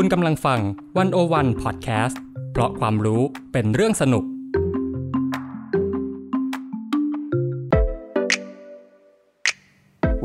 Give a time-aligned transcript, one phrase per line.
[0.00, 0.60] คุณกำลังฟัง
[0.98, 2.20] One O One Podcast
[2.52, 4.24] เพราะความรู้เป็นเรื่องสนุก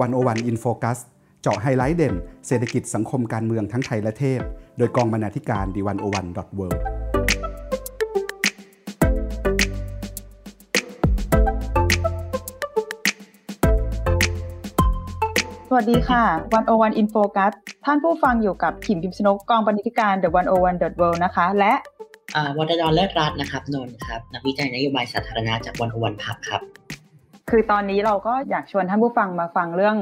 [0.02, 1.00] One O One In Focus
[1.42, 2.16] เจาะไฮไลท์เด่น
[2.48, 4.42] เศรษฐกิจสังคมการเมืองทั้งไทยและเทศ
[4.78, 6.68] โดยกองบรรณาธิการ The One O One dot World
[15.68, 17.54] สวัสดีค่ะวันโอวันอินโฟกัส
[17.86, 21.74] ท่านผู้ฟังอยู่กับขิมพิมพ์ชนกกองบรรณาธิการ The 101 World นะคะ และ
[22.58, 26.62] วัฒนเลิศรัตน์นะครับนนท์ครับนักวิจัยนโยบายสาธารณะจากวันโอวันพับครับ
[27.50, 29.98] คือตอนนี้เราก็อยากชวนท่านผู้ฟังมาฟังเรื่อง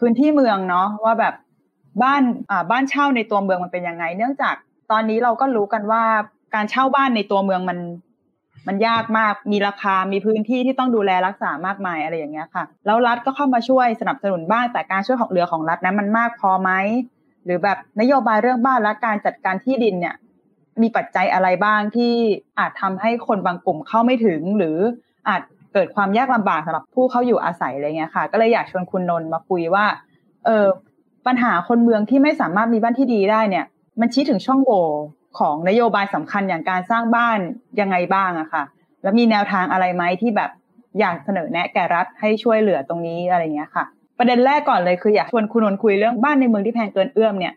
[0.00, 1.34] พื้นที่เมืองเนาะว่าแบบ
[2.02, 4.54] บ้านอ่าบ้านเช่าในตัวเมืองมันเป็นยังไง เนื่องจาก
[4.90, 6.02] ตอนนี้เราก็รู้กันว่า
[6.54, 7.78] การเช่าบ้านในตัวเมืองมัน
[8.68, 16.70] มันยากมากมีราคา มีพื้นที่ที่ต้องดูแลรักษามากมายอะไรอย่างเงี้ยค่ะ แล้วรัฐก็เข้ามาช่วยสนับสนุนบ้างแต่การช่วยของเรือของรัฐนั้นมันมากพอไหม
[17.44, 20.14] หรือแบบนโยบายเรื่องบ้านและการจัดการที่ดินเนี่ย
[20.82, 22.12] มีปัจจัยอะไรบ้างที่
[22.58, 24.76] อาจทำให้คนบางกลุ่มเข้าไม่ถึง หรือ
[25.28, 29.86] อาจเกิดความยากลำบากสำหรับผู้เข้าอยู่อาศัยอะไรเงี้ยค่ะ ก็เลยอยากชวนคุณนนท์มาคุยว่า
[30.46, 30.66] เออ
[31.26, 33.64] ปัญหาคนเมืองที่ไม่สามารถมีบ้านที่ดีได้เนี่ย
[34.00, 34.82] มันชี้ถึงช่องโหว่
[35.38, 37.38] ของนโยบายสำคัญอย่างการสร้างบ้าน
[37.80, 38.64] ยังไงบ้างอะค่ะ
[39.02, 40.50] แล้วมีแนวทางอะไรไหมที่แบบ
[41.00, 43.84] อยากเสนอแนะแก่รัฐให้ช่วยเหลือตรงนี้อะไรเงี้ยค่ะ
[44.18, 47.54] ประเด็นแรกก่อนเลยคืออยากชวนคุณนนคุยเรื่องบ้านในเมืองที่แพงเกินเอื้อมเนี่ย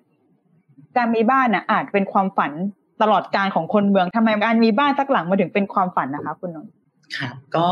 [0.98, 2.52] การมีบ้านน่ะอาจเป็นความฝัน
[3.02, 6.72] ตลอดการของคนเมืองทำไมการมีบ้านสักหลังมาถึงเป็นความฝันนะคะ คุณนนท์
[7.18, 7.70] ครับก็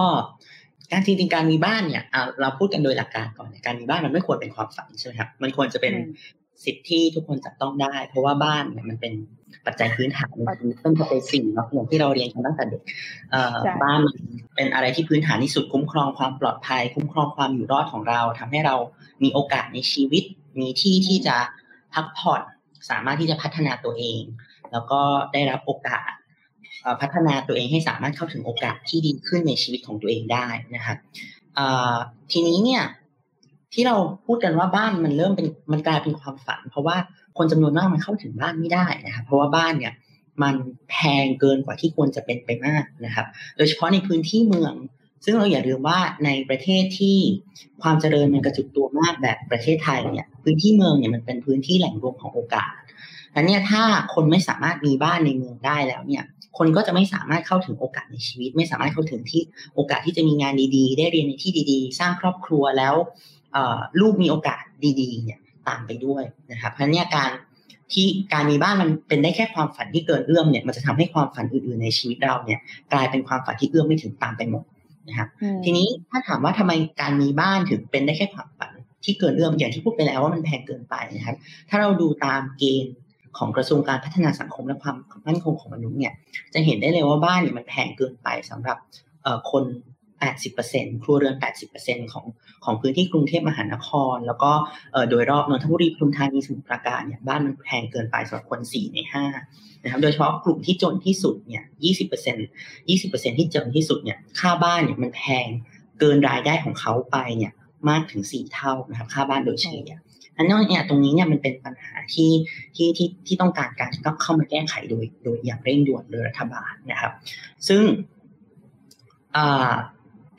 [0.92, 2.04] การจริงๆการมีบ้านเนี่ย
[2.42, 5.94] เราพูดกันโดยหลักการก่อนการมีบ้านมันไม่ควรเป็นความฝันใช่ไหมครับมันควรจะเป็น
[6.66, 9.14] สิทธิที่ทุกคนจับต้องได้ เพราะว่าบ้านเนี่ยมันเป็น
[9.66, 10.34] ปัจจัยพื้นฐาน
[10.80, 12.82] เริ่มไปสี่เนาะอย่างที่เราเรียนกันตั้งแต่เด็ก
[13.82, 14.16] บ้านมัน
[14.56, 18.76] เป็นอะไรที่พื้นฐานที่สุดคุ้มครองความปลอดภัย คุ้มครองความอยู่รอดของเราทำให้เรา
[19.24, 20.24] มีโอกาสในชีวิต
[20.60, 21.38] มีที่ที่จะ
[21.94, 22.42] พักผ่อน
[22.90, 24.22] สามารถที่จะพัฒนาตัวเอง
[24.72, 25.02] แล้วก็
[25.34, 26.12] ได้รับโอกาส
[27.02, 30.98] พัฒนาตัวเองให้สามารถเข้าถึงโอกาสที่ดีขึ้นในชีวิตของตัวเองได้นะครับ
[32.32, 32.84] ทีนี้เนี่ย
[33.74, 36.98] ที่เราพูดกันว่าบ้านมันเริ่มเป็นมันกลายเป็นความฝัน เพราะว่า
[37.38, 39.94] คนจำนวนมากมันเข้าถึงบ้านไม่ได้นะครับ เพราะว่าบ้านเนี่ย
[40.44, 40.56] มัน
[40.90, 43.26] แพงเกินกว่าที่ควรจะเป็นไปมากนะครับ
[43.58, 44.74] โดยเฉพาะในพื้นที่เมือง
[45.26, 47.18] ซึ่งเราอย่าลืมว่าในประเทศที่
[47.82, 52.74] ความเจริญมันกระจุกตัวมากแบบประเทศไทยเนี่ย พื้นที่เมืองเนี่ยมันเป็นพื้นที่แหล่งรวมของโอกาส
[53.32, 56.24] และเนี่ยถ้าคนไม่สามารถมีบ้านในเมืองได้แล้วเนี่ย
[56.58, 59.42] คนก็จะไม่สามารถเข้าถึงโอกาสในชีวิต ไม่สามารถเข้าถึงที่
[59.76, 62.96] โอกาสที่จะมีงานดีๆ ได้เรียนในที่ดีๆ สร้างครอบครัวแล้ว
[64.00, 64.64] ลูกมีโอกาส
[65.02, 67.32] ดีๆ เนี่ย ตามไปด้วยนะครับเพราะนี้การ
[67.94, 72.60] ที่การมีบ้านมันเป็นได้แค่ความฝันที่เกินเอื้อมเนี่ยมันจะทำให้ความฝันอื่นๆในชีวิตเราเนี่ย
[72.94, 74.64] กลายเป็นความฝันที่เอื้อมไม่ถึงตามไปหมด
[75.10, 75.28] นะครับ
[75.64, 78.72] ทีนี้ถ้าถามว่าทำไมการมีบ้านถึงเป็นได้แค่ความฝัน
[79.06, 81.36] ที่เกินเอื้อมอย่างที่พูดไปแล้วว่ามันแพงเกินไปนะครับ
[81.70, 82.96] ถ้าเราดูตามเกณฑ์
[83.38, 84.96] ของกระทรวงการพัฒนาสังคมและความ
[85.28, 86.14] มั่นคงของมนุษย์เนี่ย
[86.54, 88.78] จะเห็นได้เลยว่าบ้านเนี่ยมันแพงเกินไปสำหรับ
[89.52, 89.64] คน
[90.52, 91.36] 80%ครัวเรือน
[91.74, 92.26] 80%ของ
[92.66, 94.52] ของพื้นที่กรุงเทพมหานคร แล้วก็
[95.10, 99.00] โดยรอบนนทบุรีปทุมธานีสมุทรปราการเนี่ยบ้านมันแพงเกินไปสำหรับคน 4 ใน
[99.42, 101.64] 5นะครับโดยเฉพาะกลุ่มที่จนที่สุดเนี่ย
[102.26, 105.48] 20% 20%ที่จนที่สุดเนี่ยค่าบ้านเนี่ยมันแพง
[106.00, 107.54] เกินรายได้ของเขาไปเนี่ย
[107.90, 110.00] มากถึง 4 เท่านะครับค่าบ้านโดยเฉลี่ย
[110.36, 112.32] อันนี้เนี่ยตรงนี้เนี่ยมันเป็นปัญหาที่
[112.76, 117.12] ที่ที่ที่ต้องการการเข้ามาแก้ไขโดยโดยอย่างเร่งด่วนโดยรัฐบาลนะครับ
[117.68, 117.84] ซึ่ง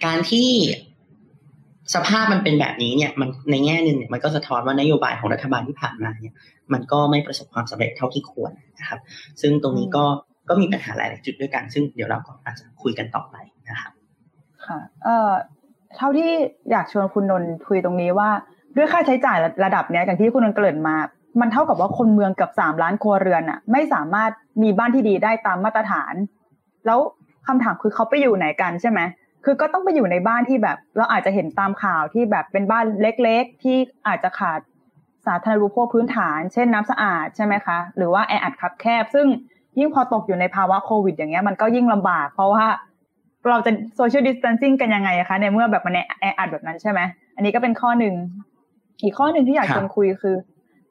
[0.05, 0.49] การที่
[1.95, 6.35] สภาพมันเป็นแบบนี้เนี่ย มันในแง่หนึ่งเนี่ยมันก็สะท้อนว่านโยบายของรัฐบาลที่ผ่านมาเนี่ย
[6.73, 9.01] มันก็ไม่ประสบความสำเร็จเท่าที่ควรนะครับ
[9.41, 10.05] ซึ่งตรงนี้ก็
[10.49, 13.37] ก็มีปัญหาหลายจุดด้วยกัน ซึ่งเดี๋ยวเราก็อาจจะคุยกันต่อไป
[13.69, 13.93] นะครับ
[14.67, 15.33] ค่ะเอ่อ
[15.97, 16.31] เท่าที่
[16.71, 18.31] อยากชวนคุณนนท์คุยตรงนี้ว่า
[18.77, 20.97] ด้วยค่าใช้จ่ายระดับเนี้ยอย่างที่คุณนนท์เกริ่นมา
[21.41, 24.31] มันเท่ากับว่าคนเมืองกับสามล้านครัวเรือนอะไม่สามารถ
[24.63, 26.15] มีบ้านที่ดีได้ตามมาตรฐาน
[26.87, 26.99] แล้ว
[27.47, 29.01] คำถามคือเขาไปอยู่ไหนกันใช่ไหม
[29.45, 33.77] คือก็ต้องไปอยู่ในบ้านที่แบบ เราอาจจะเห็นตามข่าวที่แบบเป็นบ้านเล็กๆ ที่
[34.09, 34.61] อาจจะขาด
[35.27, 39.27] สาธารณูปโภคพื้นฐาน เช่นน้ำสะอาดใช่ไหมคะ หรือว่าแออัดคับแคบ ซึ่ง
[39.79, 42.67] ยิ่งพอตกอยู่ในภาวะโควิด อย่างเงี้ยมันก็ยิ่งลำบาก เพราะว่า
[43.49, 47.01] เราจะ social distancing กันยังไงคะในเมื่อแบบมันแออัดแบบนั้นใช่ไหม
[47.37, 48.15] อันนี้ก็เป็นข้อหนึ่ง
[49.03, 50.37] อีกข้อหนึ่งที่อยากชวนคุยคือ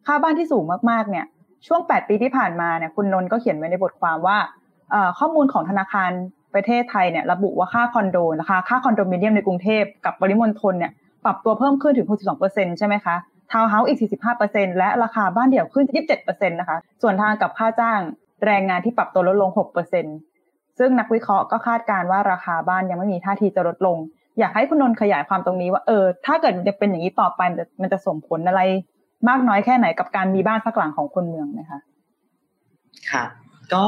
[0.06, 1.26] ค่าบ้านที่สูงมากๆเนี่ย
[1.68, 4.38] ช่วงแปดปีที่ผ่านมาเนี่ยคุณนนท์ก็เขียนไว้ในบทความว่า
[5.20, 6.12] ข้อมูลของธนาคาร
[6.54, 10.92] ประเทศไทยเนี่ยระบุว่าค่าคอนโดนะคะค่าคอนโดมิเนียมในกรุงเทพกับปริมณฑลเนี่ย
[11.26, 12.08] ปรับตัวเพิ่มขึ้นถึง
[12.44, 13.16] 62%ใช่ไหมคะ
[13.52, 14.00] ทาวน์เฮาส์อีก
[14.40, 15.86] 45%และราคาบ้านเดี่ยวขึ้น
[16.18, 18.00] 27%นะคะ สวนทางกับค่าจ้าง
[18.46, 19.50] แรงงานที่ปรับตัวลดลง
[20.14, 23.98] 6%ซึ่งนักวิเคราะห์ก็คาดการณ์ว่าราคาบ้านยังไม่มีท่าทีจะลดลง
[24.40, 27.42] อยากให้คุณนนท์ขยายความตรงนี้ว่าเออถ้าเกิดจะเป็นอย่างนี้ต่อไป
[27.82, 28.62] มันจะส่งผลอะไร
[29.30, 31.80] มากน้อยแค่ไหนกับการมีบ้านสักหลังของคนเมืองนะคะ
[33.12, 33.30] ครับ
[33.74, 33.88] ก็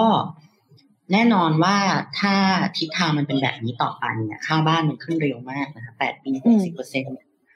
[1.11, 1.77] แน่นอนว่า
[2.19, 2.33] ถ้า
[2.77, 7.05] ทิศทางมันเป็นแบบนี้ต่อไปเนี่ยค่าบ้านมันขึ้นเร็วมากนะครับแปดปีหกสิบเปอร์เซ็น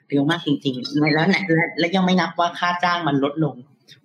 [0.08, 1.40] เร็วมากจริงๆ แล้วและ
[1.78, 3.54] และยังไม่นับว่าค่าจ้างมันลดลง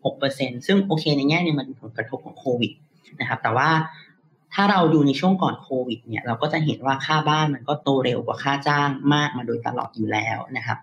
[0.06, 2.72] หกเปอร์เซ็นซึ่งโอเคในแง่นี้มันผลกระทบของโควิด
[3.20, 3.70] นะครับ แต่ว่า
[4.54, 10.78] ถ้าเราดูในช่วงก่อนโควิดเนี่ยเราก็จะเห็นว่าค่าบ้านมันก็โตเร็วกว่าค่าจ้างมากมาโดยตลอดอยู่แล้วนะครับ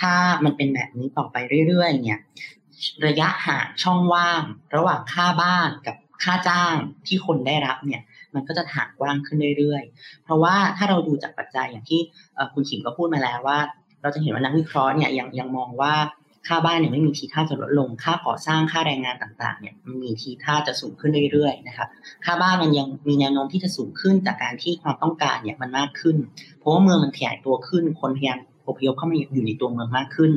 [0.00, 0.14] ถ้า
[0.44, 1.36] มันเป็นแบบนี้ต่อไป
[1.68, 2.20] เรื่อยๆ เนี่ย
[3.06, 4.42] ระยะห่างช่องว่าง
[4.76, 6.74] ระหว่างค่าบ้านกับ ค่าจ้าง
[7.06, 8.02] ที่คนได้รับเนี่ย
[8.34, 12.00] มันก็จะห่างกว้างขึ้นเรื่อยๆ เพราะว่าถ้าเราดูจากปัจจัยอย่างที่
[12.54, 13.58] คุณขิมก็พูดมาแล้วว่า
[14.02, 15.94] เราจะเห็นว่านักวิเคราะห์เนี่ยยังยังมองว่า
[16.46, 21.88] ค่าบ้านเนี่ยไม่มีทีท่าจะลดลง ค่าก่อสร้างค่าแรงงานต่างๆเนี่ยมันมีทีท่าจะสูงขึ้นเรื่อยๆนะครับ
[22.24, 26.16] ค่าบ้านมันยังมีแนวโน้มที่จะสูงขึ้นจากการที่ความต้องการเนี่ยมันมากขึ้น
[26.58, 30.32] เพราะว่าเมืองมันขยายตัวขึ้นคนพยายาม อพยพเข้ามาอยู่ในตัวเมืองมากขึ้น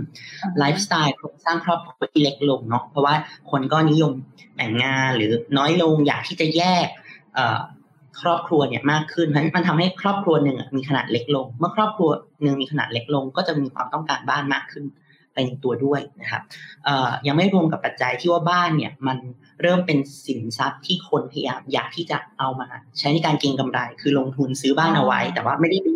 [0.57, 1.15] ไลฟ์สไตล์
[1.45, 3.15] สร้างครอบครัวที่เล็กลงเนาะเพราะว่า
[3.51, 4.11] คนก็นิยม
[4.55, 6.87] แต่งงานหรือน้อยลงอยากที่จะแยก
[8.21, 12.09] ครอบครัวเนี่ยมากขึ้นเพราะมันทำให้ครอบครัวหนึ่งมีขนาดเล็กลง เมื่อครอบครัว
[12.41, 14.85] หนึ่งมีขนาดเล็กลง ก็จะมีความต้องการบ้านมากขึ้น
[15.33, 16.41] ไปในตัวด้วยนะครับ
[17.27, 19.17] ยังไม่รวมกับปัจจัยที่ว่าบ้านเนี่ยมัน
[19.61, 22.67] เริ่มเป็นสินทรัพย์ที่คนพยายามอยากที่จะเอามา
[22.99, 25.87] ใช้ในการเก็งกำไร คือลงทุนซื้อบ้านเอาไว้ แต่ว่าไม่ได้ไป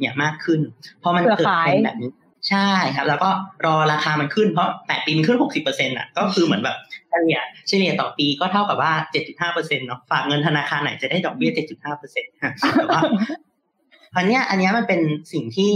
[0.00, 0.60] อยู่เนี่ยมากขึ้น
[1.00, 2.10] เพราะมันเกิดเป็นแบบนี้
[2.48, 3.30] ใช่ครับ แล้วก็
[3.64, 6.76] รอราคามันขึ้นเพราะแปดปีมันขึ้นหกสิบเปอร์เซ็นต์อะก็คือเหมือนแบบ
[7.10, 12.32] เฉลี่ยเฉลี่ยต่อปีก็เท่ากับว่าเจ็ดจุดห้าเปอร์เซ็นต์เนาะฝากเงินธนาคารไหนจะได้ดอกเบี้ยเจ็ดจุดห้าเปอร์เซ็นต์
[12.76, 13.00] แต่ว่า
[14.16, 15.00] อันเนี้ยอันเนี้ยมันเป็น
[15.32, 15.72] สิ่งที่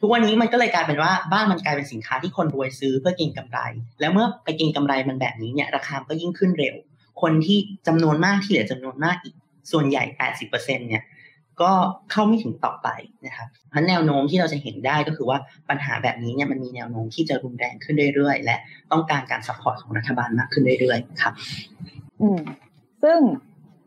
[0.00, 3.58] ทุกวันนี้มันก็เลยกลายเป็นว่าบ้านมันกลายเป็นสินค้าที่คนรวยซื้อเพื่อเก็งกำไร
[4.00, 6.74] แล้วเมื่อไปเก็งกำไรมันแบบนี้เนี่ย ราคาก็ยิ่งขึ้นเร็ว
[7.22, 9.34] คนที่จำนวนมากที่เหลือจำนวนมากอีก
[9.72, 11.04] ส่วนใหญ่แปดสิบเปอร์เซ็นเนี่ย
[11.60, 11.70] ก็
[12.10, 12.88] เข้าไม่ถึงต่อไป
[13.26, 15.38] นะครับเพราะแนวโน้มที่เราจะเห็นได้ก็คือว่า
[15.70, 18.56] ปัญหาแบบนี้เนี่ยมันมีแนวโน้มที่จะรุนแรงขึ้นเรื่อยๆ และ
[18.92, 21.34] ต้องการการ support ของรัฐบาลมากขึ้นเรื่อยๆ ครับ
[22.22, 22.40] อืม
[23.02, 23.18] ซึ่ง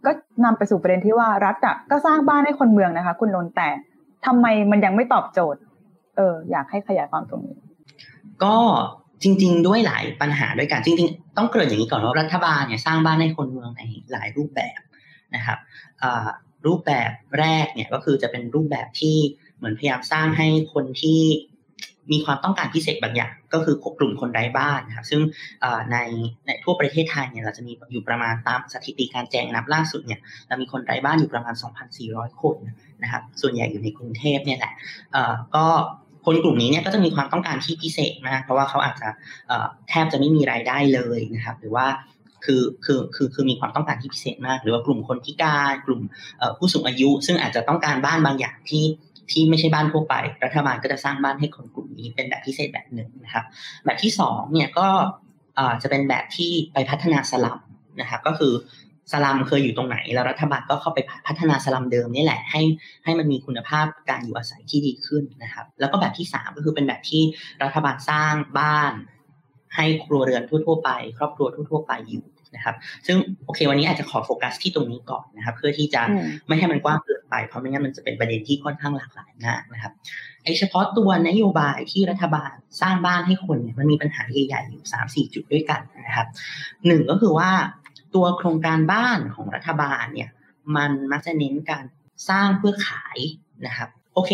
[0.06, 0.12] ก็
[0.46, 3.70] นำไปสู่ประเด็นที่ว่ารัฐอะก็สร้างบ้านให้คนเมืองนะคะ คุณนนแต่
[4.26, 5.62] ทำไมมันยังไม่ตอบโจทย์
[6.18, 7.58] เออ อยากให้ขยายความตรงนี้
[8.44, 8.56] ก็
[9.24, 13.82] จริง ๆ ด้วยหลายปัญหาด้วยกันจริง ๆ ต้องเกริ่นอย่างนี้ก่อนว่ารัฐบาลเนี่ยสร้างบ้านให้คนเมืองใน
[14.12, 14.80] หลายรูปแบบ
[15.36, 15.58] นะครับ
[16.68, 19.18] รูปแบบแรกเนี่ยก็คือจะเป็นรูปแบบที่
[19.58, 21.22] เหมือนพยายามสร้างให้คนที่
[22.12, 25.22] มีความต้องการพิเศษบางอย่าง ก็คือกลุ่มคนไร้บ้านนะครับซึ่ง
[25.92, 25.98] ใน
[26.46, 31.56] ในทั่วประเทศไทยเนี่ยเราจะมีอยู่ประมาณตามสถิติการแจ้งนับล่าสุดเนี่ยเรามีคนไร้บ้านอยู่ประมาณ
[31.98, 32.56] 2,400 คน
[33.04, 34.74] นะครับส่วนใหญ่อยู่ในกรุงเทพเนี่ยแหละ
[35.56, 35.66] ก็
[36.26, 39.10] คนกลุ่มนี้เนี่ยก็จะมีความต้องการที่พิเศษมาก เพราะว่าเขาอาจจะ
[39.90, 41.88] แทบจะไม่มีรายได้เลยนะครับ หรือว่า
[42.45, 46.01] คือคือคือคือมีความต้องการที่พิเศษมาก หรือว่ากลุ่มคนพิการกลุ่ม
[46.57, 48.86] ผู้สูงอายุ ซึ่งอาจจะต้องการบ้านบางอย่างที่
[49.31, 50.15] ที่ไม่ใช่บ้านทั่วไป
[50.45, 53.45] รัฐบาลก็จะสร้างบ้านให้คนกลุ่มนี้เป็นแบบพิเศษแบบหนึ่งนะครับ
[53.86, 54.88] แบบที่สองเนี่ยก็
[55.81, 57.59] จะเป็นแบบที่ไปพัฒนาสลัม
[58.01, 58.53] นะครับก็คือ
[59.12, 62.62] สลัมเคยอยู่ตรงไหน แล้วรัฐบาลก็เข้าไปพัฒนาสลัมเดิมนี่แหละให้
[63.03, 67.24] ให้มันมีคุณภาพการอยู่อาศัยที่ดีขึ้นนะครับ แล้วก็แบบที่สามก็คือเป็นแบบที่
[67.63, 68.94] รัฐบาลสร้างบ้าน
[69.75, 72.25] ให้ครัวเรือนทั่ว ๆ ไป ครอบครัวทั่ว ๆ ไปอยู่
[72.56, 72.75] นะครับ
[73.07, 76.01] ซึ่งโอเค วันนี้อาจจะขอโฟกัสที่ตรงนี้ก่อนนะครับ เพื่อที่จะ
[76.47, 79.94] ไม่ให้มันกว้างเกินไป เพราะไม่งั้นมันจะเป็นประเด็นที่ค่อนข้างหลากหลายมากนะครับ
[80.44, 86.27] ไอเฉพาะตัวนโยบายที่รัฐบาลสร้างบ้านให้คนเนี่ยมันมีปัญหาใหญ่ๆอยู่สามสี่จุดด้วยกันนะครับ
[86.88, 87.51] หนึ่งก็คือว่า
[88.16, 90.30] ตัวโครงการบ้านของรัฐบาลเนี่ย
[90.75, 91.85] มันมักจะเน้นการ
[92.30, 93.18] สร้างเพื่อขาย
[93.66, 94.31] นะครับ โอเค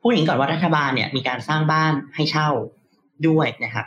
[0.00, 2.48] พูดอย่างก่อนว่ารัฐบาลเนี่ยมีการสร้างบ้านให้เช่า
[3.28, 3.86] ด้วยนะครับ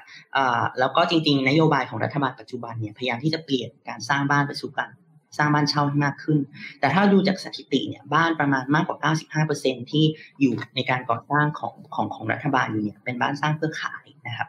[0.79, 4.89] แล้วก็จริงๆ นโยบายของรัฐบาลปัจจุบันเนี่ยพยายามที่จะเปลี่ยนการสร้างบ้านไปสู่การ
[5.37, 6.37] สร้างบ้านเช่าให้มากขึ้น
[6.79, 9.13] แต่ถ้าดูจากสถิติเนี่ยบ้านประมาณมากกว่า
[9.45, 10.05] 95%ที่
[10.39, 14.47] อยู่ในการก่อสร้างของของของรัฐบาลอยู่เนี่ยเป็นบ้านสร้างเพื่อขายนะครับ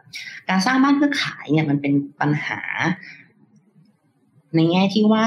[0.48, 2.60] การสร้างบ้านเพื่อขายเนี่ยมันเป็นปัญหา
[4.56, 5.26] ในแง่ที่ว่า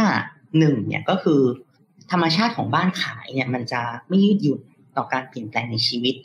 [0.60, 1.42] หนึ่งเนี่ยก็คือ
[2.12, 4.62] ธรรมชาติของบ้านขายเนี่ยมันจะไม่ยืดหยุ่น
[4.98, 6.16] ต่อการเปลี่ยนแปลงในชีวิต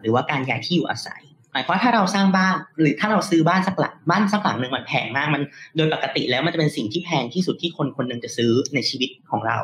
[0.00, 5.42] หรือว่าการย้ายที่อยู่อาศัย หมายความว่าถ้าเราสร้างบ้าน หรือถ้าเราซื้อบ้านสักหลังบ้านสักหลังหนึ่งมันแพงมากมัน
[5.76, 9.58] โดยปกติแล้วมันจะเป็นสิ่งที่แพงที่สุดที่คนคนหนึ่งจะซื้อในชีวิตของเรา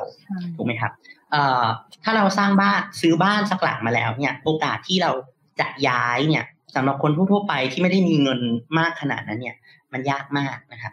[0.57, 0.93] ถูกไหมครับ
[2.05, 5.13] ถ้าเราสร้างบ้านซื้อบ้านสักหลังมาแล้วเนี่ยโอกาสที่เรา
[5.61, 8.41] จะย้ายเนี่ยสำหรับคนทั่วๆไปที่ไม่ได้มีเงิน
[8.79, 9.57] มากขนาดนั้นเนี่ย
[9.93, 10.93] มันยากมากนะครับ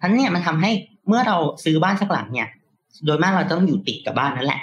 [0.00, 0.70] ทั้นเนี่ยมันทำให้
[1.08, 2.48] เมื่อเราซื้อบ้านสักหลังเนี่ย
[3.04, 4.60] โดยมากเราต้องอยู่ติดกับบ้านนั่นแหละ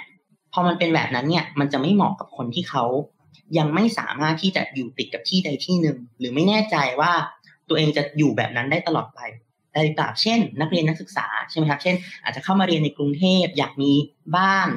[0.54, 2.84] พอมันเป็นแบบนั้นเนี่ย มันจะไม่เหมาะกับคนที่เขา
[3.58, 7.12] ยังไม่สามารถที่จะอยู่ติดกับที่ใดที่หนึ่ง หรือไม่แน่ใจว่า
[7.70, 9.20] ตัวเองจะอยู่แบบนั้นได้ตลอดไป
[9.74, 13.92] ได้หรือเปล่าเช่น นักเรียนนักศึกษาใช่ไหมครับเช่น อาจจะเข้ามาเรียนในกรุงเทพอยากมี
[14.38, 14.70] บ้าน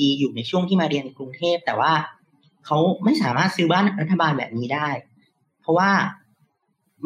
[0.00, 1.92] ดีๆ อยู่ในช่วงที่มาเรียนในกรุงเทพแต่ว่า
[2.66, 4.88] เขาไม่สามารถซื้อบ้านรัฐบาลแบบนี้ได้
[5.60, 5.90] เพราะว่า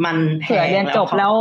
[0.04, 1.32] มันแพงเรียนจบแล้ว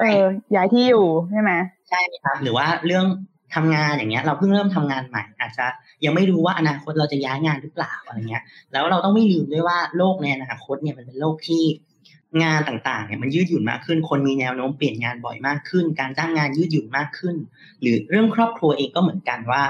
[0.00, 0.22] เออ
[0.54, 1.52] ย้ายที่อยู่ใช่ไหม
[1.88, 3.06] ใช่ครับ หรือว่าเรื่อง
[3.54, 5.66] ทำงานอย่างเงี้ย เราเพิ่งเริ่มทำงานใหม่ อาจจะ
[6.04, 11.62] ยังไม่รู้ว่าอนาคตเราจะย้ายงานหรือเปล่าอะไรเงี้ย แล้วเราต้องไม่ลืมด้วยว่าโลกในอนาคตเนี่ยมันเป็นโลกที่
[12.42, 17.36] งานต่างๆเนี่ยมันยืดหยุ่นมากขึ้น คนมีแนวโน้มเปลี่ยนงานบ่อยมากขึ้น การจ้างงานยืดหยุ่นมากขึ้น
[17.80, 19.62] หรือเรื่องครอบครัวเองก็เหมือนกันว่า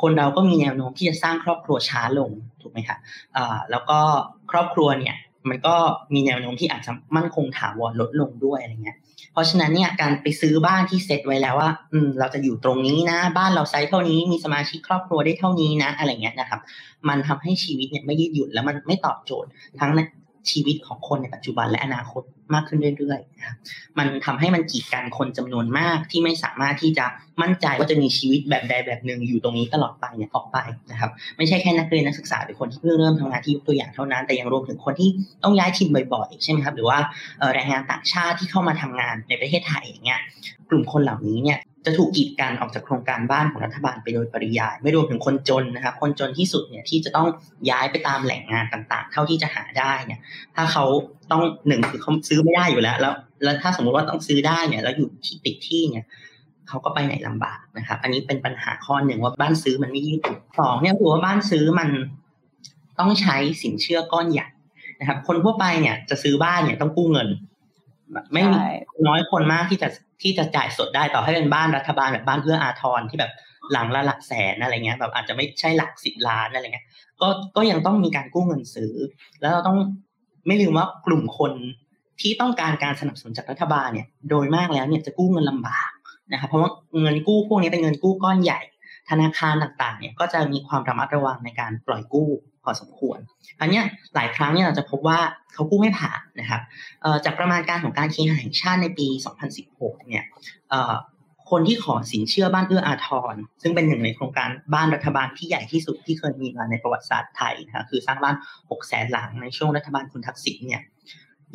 [0.00, 2.96] คนเราก็มีแนวโน้มที่จะสร้างครอบครัวช้าลงถูกไหมคะ
[3.36, 3.98] อ่าแล้วก็
[4.50, 5.16] ครอบครัวเนี่ย
[5.48, 5.74] มันก็
[6.14, 8.96] มีแนวโน้มที่อาจจะมั่นคงถาวรลดลงด้วยอะไรเงี้ย
[9.32, 16.60] เพราะฉะนั้นเนี่ยการไปซื้อบ้านที่เซ็ตไว้แล้วว่า อืม เราจะอยู่ตรงนี้นะ บ้านเราไซส์เท่านี้ มีสมาชิกครอบครัวได้เท่านี้นะ อะไรเงี้ยนะครับ
[17.08, 19.48] มันทำให้ชีวิตเนี่ยไม่ยืดหยุ่นแล้วมันไม่ตอบโจทย์
[19.80, 20.00] ทั้งใน
[20.50, 22.22] ชีวิตของคนในปัจจุบันและอนาคต
[22.54, 23.56] มากขึ้นเรื่อยๆนะครับ
[23.98, 27.06] มันทำให้มันกีดกันคนจำนวนมากที่ไม่สามารถที่จะ
[27.42, 30.58] มั่นใจว่าจะมีชีวิตแบบใดแบบหนึ่งอยู่ตรงนี้ตลอดไปเนี่ยออกไป
[30.90, 35.08] นะครับ ไม่ใช่แค่นักเรียนนักศึกษาหรือคนที่เพิ่งเริ่มทำงานที่ยกตัวอย่างเท่านั้น แต่ยังรวมถึงคนที่
[35.44, 36.98] ต้องย้ายถิ่นบ่อยๆใช่ไหมครับหรือว่า
[37.54, 40.20] แรงงานต่างชาติที่เข้ามาทำงานในประเทศไทยอย่างเงี้ย
[40.68, 47.26] กลุ่มคนเหล่านี้เนี่ย จะถูกกีดกันออกจากโครงการบ้านของรัฐบาลไปโดยปริยาย ไม่รวมถึงคนจนนะครับ คนจนที่สุดเนี่ยที่จะต้อง
[47.70, 50.20] ย้ายไปตามแหล่งงานต่างๆ เท่าที่จะหาได้เนี่ย
[50.56, 50.84] ถ้าเขา
[51.30, 56.06] ต้องหนึ่งคือเขาซื้อไม่ได้อยู่แล้ว แล้วแล้วถ้าสมมุติว่าต้องซื้อได้เนี่ยแล้วอยู่ที่ติดที่เนี่ย
[56.68, 61.88] เขาก็ไปไหนลำบากนะครับ อันนี้เป็นปัญหาข้อหนึ่งว่าบ้านซื้อมันไม่ยืดหยุ่นสองเนี่ยคือว่าบ้านซื้อมัน
[62.98, 64.48] ต้องใช้สินเชื่อก้อนใหญ่
[65.00, 67.28] นะครับ คนทั่วไปเนี่ยจะซื้อบ้านเนี่ยต้องกู้เงิน
[68.32, 68.70] ไม่มีใช่
[69.08, 69.88] น้อยคนมากที่จะ
[70.22, 73.32] ที่จะจ่ายสดได้ต่อให้เป็นบ้านรัฐบาลแบบบ้านเอื้ออาทรที่แบบ
[73.72, 76.86] หลังละหลักแสนอะไรเงี้ยแบบอาจจะไม่ใช่หลักสิบล้านอะไรเงี้ย
[77.20, 78.94] ก็ก็ยังต้องมีการกู้เงินซื้อ
[79.40, 79.78] แล้วเราต้อง
[80.46, 81.52] ไม่ลืมว่ากลุ่มคน
[82.20, 85.90] ที่ต้องการการสนับสนุนจากรัฐบาลเนี่ย โดยมากแล้วเนี่ยจะกู้เงินลำบาก
[86.32, 88.60] นะครับเพราะว่าเงินกู้พวกนี้เป็นเงินกู้ก้อนใหญ่
[89.10, 92.30] ธนาคารต่างๆเนี่ยก็จะมีความระมัดระวังในการปล่อยกู้
[92.64, 93.18] พอสมควร
[93.60, 95.18] อันเนี้ยหลายครั้งเนี่ยเราจะพบว่า
[95.52, 96.62] เขากู้ไม่ผ่านนะครับ
[97.24, 99.06] จากประมาณการของการเคหะแห่งชาติในปี
[99.58, 100.24] 2016 เนี่ย
[100.70, 100.94] เอ่อ
[101.50, 110.82] คนที่ขอสินเชื่อบ้านเอื้ออาทร ซึ่งเป็นหนึ่งในโครงการบ้านรัฐบาลที่ใหญ่ที่สุดที่เคยมีมาในประวัติศาสตร์ไทยนะคะคือสร้างบ้าน 6 แสนหลังในช่วงรัฐบาลคุณทักษิณเนี่ย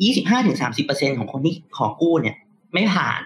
[0.06, 2.36] 25-30%ของคนที่ขอกู้เนี่ย
[2.74, 3.20] ไม่ผ่าน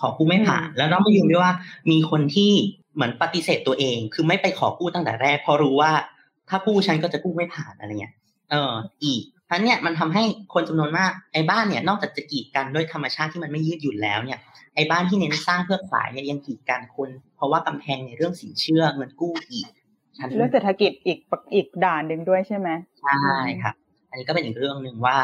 [0.00, 1.54] ขอกู้ไม่ผ่าน แล้วเราไม่ลืมด้วยว่า
[1.90, 2.52] มีคนที่
[2.94, 5.92] เหมือนปฏิเสธตัวเอง คือไม่ไปขอกู้ตั้งแต่แรกเพราะรู้ว่า
[6.48, 8.14] ถ้ากู้ฉันก็จะกู้ไม่ผ่านอะไรเงี้ย
[8.50, 8.72] เออ
[9.04, 14.38] อีกเพราะเนี่ยมันทำให้คนจำนวนมากไอ้บ้านเนี่ยนอกจากจะกีดกันด้วยธรรมชาติที่มันไม่ยืดหยุ่นแล้วเนี่ย
[14.74, 19.68] ไอ้บ้านที่เน้นสร้างเพื่อขายเนี่ยยังกีดกันคน เพราะว่ากำแพงในเรื่องสินเชื่อเงินกู้อีก
[20.18, 21.18] ชั้นหนึ่งเรื่องเศรษฐกิจอีก
[21.54, 22.68] อีกด่านหนึ่งด้วยใช่ไหม
[23.00, 23.30] ใช่
[23.62, 23.74] ครับ
[24.10, 25.16] อันนี้ก็เป็นอีกเรื่องหนึ่งว่า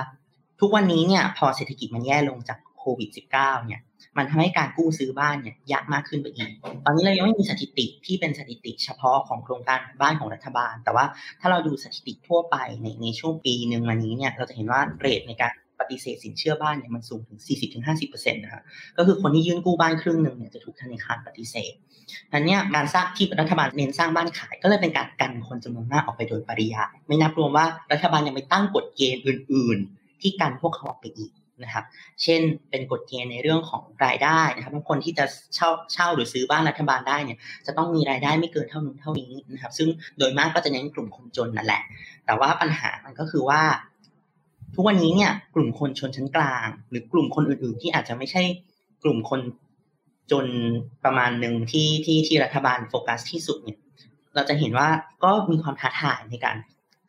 [0.61, 3.80] ทุกวันนี้เนี่ย พอเศรษฐกิจมันแย่ลงจากโควิด -19 เนี่ย
[4.16, 6.50] มันทำให้การกู้ซื้อบ้านเนี่ยยากมากขึ้นไปอีก
[6.85, 11.04] ตอนนี้เรายังไม่มีสถิติที่เป็นสถิติเฉพาะของโครงการบ้านของรัฐบาล แต่ว่า
[11.40, 17.40] ถ้าเราดูสถิติทั่วไปในในช่วงปีหนึ่งมานี้เนี่ยเราจะเห็นว่าเรทในการปฏิเสธสินเชื่อบ้านเนี่ยมันสูงถึง
[17.85, 18.62] 40-50%นะครับ
[18.96, 21.73] ก็คือคนที่ยื่นกู้บ้านครึ่งหนึ่งเนี่ยจะถูกธนาคารปฏิเสธ
[22.32, 31.30] นั้นเนี่ยการสร้างที่รัฐบาลเน้นสร้างบ้านขาย ก็เลยเป็นการกันคนจำนวนมากออกไปโดยปริยาย ไม่นับรวมว่ารัฐบาลยังไปตั้งกฎเกณฑ์อื่น ๆ ที่กันพวกเขาออกไปอีก
[31.62, 31.84] นะครับ
[32.22, 41.82] เช่นเป็นกฎเกณฑ์ในเรื่องของรายได้นะครับบางคนที่จะเช่าเช่าหรือซื้อบ้านรัฐบาลได้เนี่ยจะต้องมีรายได้ไม่เกินเท่านู้นเท่านี้นะครับ ซึ่งโดยมากก็จะเน้นกลุ่มคนจนนั่นแหละ
[42.26, 43.62] แต่ว่าปัญหามันก็คือว่า
[44.75, 48.42] ทุกวันนี้เนี่ย กลุ่มคนชนชั้นกลาง หรือกลุ่มคนอื่น ๆ ที่อาจจะไม่ใช่
[49.02, 49.40] กลุ่มคน
[50.32, 50.46] จน
[51.04, 53.78] ประมาณหนึ่งที่ที่ที่รัฐบาลโฟกัสที่สุดเนี่ย
[54.34, 54.88] เราจะเห็นว่า
[55.25, 56.56] ก็มีความท้าทายในการ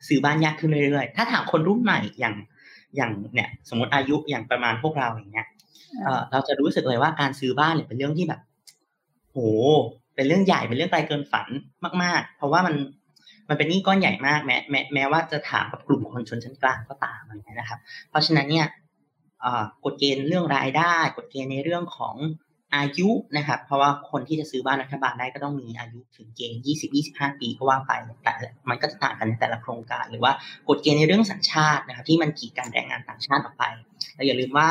[0.07, 2.35] ซื้อบ้านยากขึ้นเรื่อยๆ ถ้าถามคนรุ่นใหม่อย่าง
[2.95, 5.47] อย่างเนี่ยสมมติอายุอย่างประมาณพวกเราอย่างเงี้ย
[6.03, 8.41] เอ่อเราจะรู้สึกเลยว่าการซื้อบ้านเนี่ยเป็นเรื่องที่แบบ
[9.31, 9.37] โห
[10.15, 11.47] เป็นเรื่องใหญ่เป็นเรื่องไกลเกินฝัน
[12.03, 12.75] มาก ๆ เพราะว่ามัน
[13.49, 17.79] มันเป็นหนี้ก้อนใหญ่มากแม้แม้แม้ว่าจะถามกับกลุ่มคนชนชั้นกลางก็ตามอะไรเงี้ยนะครับ
[18.09, 18.67] เพราะฉะนั้นเนี่ย
[19.41, 22.15] เอ่อกฎเกณฑ์เรื่องรายได้ กฎเกณฑ์ในเรื่องของ
[22.75, 26.61] อายุนะครับเพราะว่าคนที่จะซื้อบ้านรัฐบาลได้ก็ต้องมีอายุถึงเกณฑ์
[27.01, 27.91] 20-25 ปีก็ว่าไป
[28.23, 28.33] แต่
[28.69, 30.31] มันก็จะต่างกันในแต่ละโครงการ หรือว่า
[30.69, 33.63] กฎเกณฑ์ในเรื่องสัญชาตินะครับที่มันกีดกันแรงงานต่างชาติออกไป
[34.15, 34.67] เราอย่าลืมว่า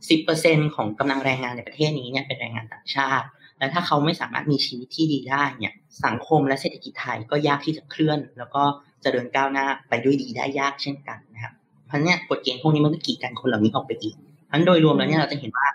[0.00, 3.26] 10%ของกำลังแรงงานในประเทศนี้เนี่ยเป็นแรงงานต่างชาติ
[3.58, 8.62] และถ้าเขาไม่สามารถมีชีวิตที่ดีได้เนี่ยสังคมและเศรษฐกิจไทยก็ยากที่จะเคลื่อน แล้วก็
[9.04, 11.52] จะเจริญก้าวหน้าไปด้วยดีได้ยากเช่นกันนะครับ
[11.86, 15.66] เพราะเนี่ยกฎเกณฑ์พวกนี้มันก็กีดกันคนเหล่านี้ออกไปอีกเพราะฉะนั้นโดยรวมแล้วเนี่ยเราจะเห็นว่า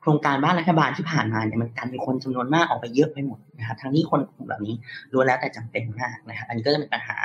[0.00, 4.74] โครงการบ้านรัฐบาลที่ผ่านมาเนี่ยมันกันมีคนจำนวนมากออกไปเยอะไปหมดนะครับทั้งที่คนกลุ่มเหล่านี้
[5.12, 7.16] ล้วนแล้วแต่จำเป็นมากนะครับอันนี้ก็จะเป็นปัญหา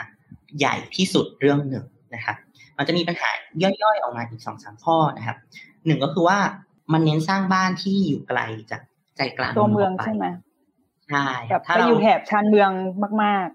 [0.60, 2.36] ใหญ่ที่สุดเรื่องหนึ่งนะครับ
[2.78, 3.30] มันจะมีปัญหา
[3.64, 5.38] ย่อยๆออกมาอีกสองสามข้อนะครับ
[5.86, 6.40] หนึ่งก็คือว่า
[6.94, 8.40] มันเน้นสร้างบ้านที่อยู่ไกล
[8.72, 8.82] จาก
[9.18, 10.26] ใจกลางตัวเมืองกไปใช่ไหม
[11.10, 12.72] ใช่แบบถ้าไปเราอยู่แถบชานเมือง
[13.24, 13.48] มาก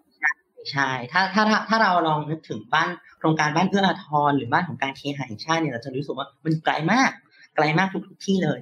[0.73, 7.11] ใช่ถ้าถ้าถ้าถ้าเราลองนึกถึงบ้านโครงการบ้านเอื้ออาทรหรือบ้านของการเคหะแห่งชาติเนี่ยเราจะรู้สึกว่ามันไกลมาก
[7.57, 8.61] ไกลมากทุกทุกที่เลย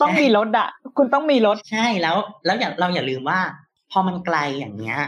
[0.00, 3.40] ต้องมีรถอะ คุณต้องมีรถ ใช่แล้ว แล้วอย่าเราอย่าลืมว่า
[3.90, 4.98] พอมันไกลอย่างเงี้ย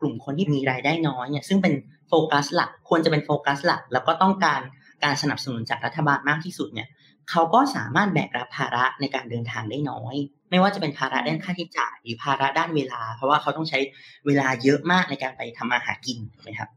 [0.00, 1.74] กลุ่มคนที่มีรายได้น้อยเนี่ย ซึ่งเป็น
[2.08, 4.60] โฟกัสหลัก ควรจะเป็นโฟกัสหลัก แล้วก็ต้องการ
[5.04, 6.88] การสนับสนุนจากรัฐบาลมากที่สุดเนี่ย
[7.30, 10.14] เขาก็สามารถแบกรับภาระในการเดินทางได้น้อย
[10.50, 13.78] ไม่ว่าจะเป็นภาระด้านค่าใช้จ่ายหรือภาระด้านเวลา เพราะว่าเขาต้องใช้
[14.26, 16.18] เวลาเยอะมากในการไปทำมาหากิน
[16.48, 16.68] นะครับ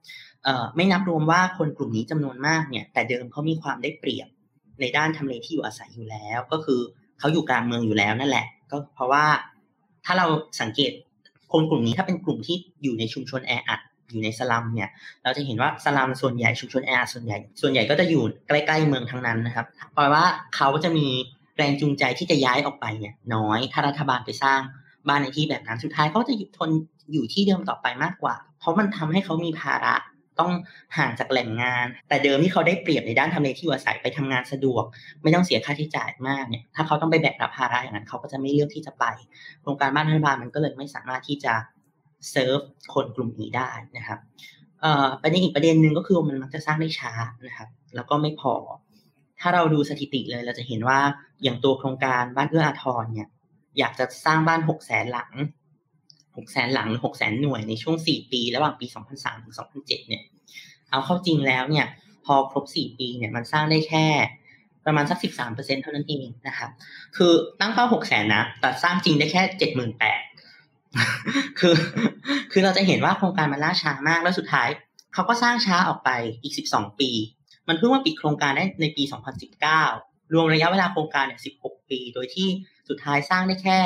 [0.44, 4.28] เอ่อไม่นับรวมว่าคนกลุ่มนี้จำนวนมากเนี่ย แต่เดิมเขามีความได้เปรียบ
[4.82, 6.82] ในด้านทำเลที่อยู่อาศัยอยู่แล้ว ก็คือ
[7.22, 9.26] เขาอยู่กลางเมืองอยู่แล้วนั่นแหละ ก็เพราะว่า
[10.06, 10.28] ถ้าเรา
[10.62, 10.92] สังเกต
[11.52, 13.80] คนกลุ่มนี้ถ้าเป็นกลุ่มที่อยู่ในชุมชนแออัด
[14.12, 14.90] อยู่ในสลัมเนี่ย
[15.24, 20.26] เราจะเห็นว่าสลัมส่วนใหญ่ชุมชนแออัดส่วนใหญ่ ส่วนใหญ่ก็จะอยู่ใกล้ๆเมืองทั้งนั้นนะครับแปลว่า
[20.56, 21.08] เขาจะมี
[21.58, 24.60] แรงจูงใจที่จะย้ายออกไปเนี่ยน้อยถ้ารัฐบาลไปสร้าง
[25.08, 26.70] บ้านในที่แบบนั้นสุดท้ายเขาจะทน
[27.14, 29.96] อยู่ที่เดิมต่อไปมากกว่า เพราะมันทำให้เขามีภาระ
[30.42, 30.52] ต้อง
[30.98, 34.84] ห่างจากแหล่งงาน แต่เดิมที่เขาได้เปรียบในด้านทำเลที่อยู่อาศัยไปทำงานสะดวก
[35.24, 39.06] ไม่ต้องเสียค่าใช้จ่ายมากเนี่ยถ้าเขาต้องไปแบกรับภาระอย่างนั้นเขาก็จะไม่เลือกที่จะไป
[39.62, 41.54] โครงการบ้านรัฐบาลมันก็เลยไม่สามารถที่จะ
[42.32, 42.60] เซิร์ฟ
[42.94, 44.20] คนกลุ่มนี้ได้นะครับ
[44.82, 47.12] เออประเด็นอีกประเด็นหนึ่งก็คือมันมักจะสร้างได้ช้า
[47.48, 48.54] นะครับ แล้วก็ไม่พอ
[49.40, 51.00] ถ้าเราดูสถิติเลยเราจะเห็นว่า
[51.44, 53.30] อย่างตัวโครงการบ้านเอื้ออาทรเนี่ย
[53.80, 55.32] อยากจะสร้างบ้านหกแสนหลัง
[56.38, 60.24] หกแสนหลังหกแสนหน่วยในช่วงสี่ปี ระหว่างปีสองพันสามถึงสองพันเจ็ดเนี่ย
[60.90, 61.86] เอาเข้าจริงแล้วเนี่ย
[62.26, 64.08] พอครบสี่ปีเนี่ยมันสร้างได้แค่
[64.86, 66.70] ประมาณสักสิบสามเปอร์เซ็นเท่านั้นเองนะครับ
[67.18, 70.22] คือตั้งเป้าหกแสนนะ แต่สร้างจริงได้แค่เจ็ดหมื่นแปด
[71.60, 71.76] คือ
[72.52, 74.68] คือเราจะเห็นว่าโครงการมันล่าช้ามาก แล้วสุดท้าย
[75.14, 76.10] เขาก็สร้างช้าออกไป
[76.44, 77.10] อีกสิบสองปี
[77.68, 79.84] มันเพิ่งมาปิดโครงการได้ในปีสองพันสิบเก้า
[80.34, 82.48] รวมระยะเวลาโครงการเนี่ยสิบหกปี โดยที่
[82.90, 83.80] สุดท้ายสร้างได้แค่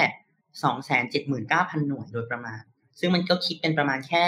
[0.64, 2.62] สองแสนเจ็ดหมื่นเก้าพันหน่วยโดยประมาณ
[3.00, 4.24] ซึ่งมันก็คิดเป็นประมาณแค่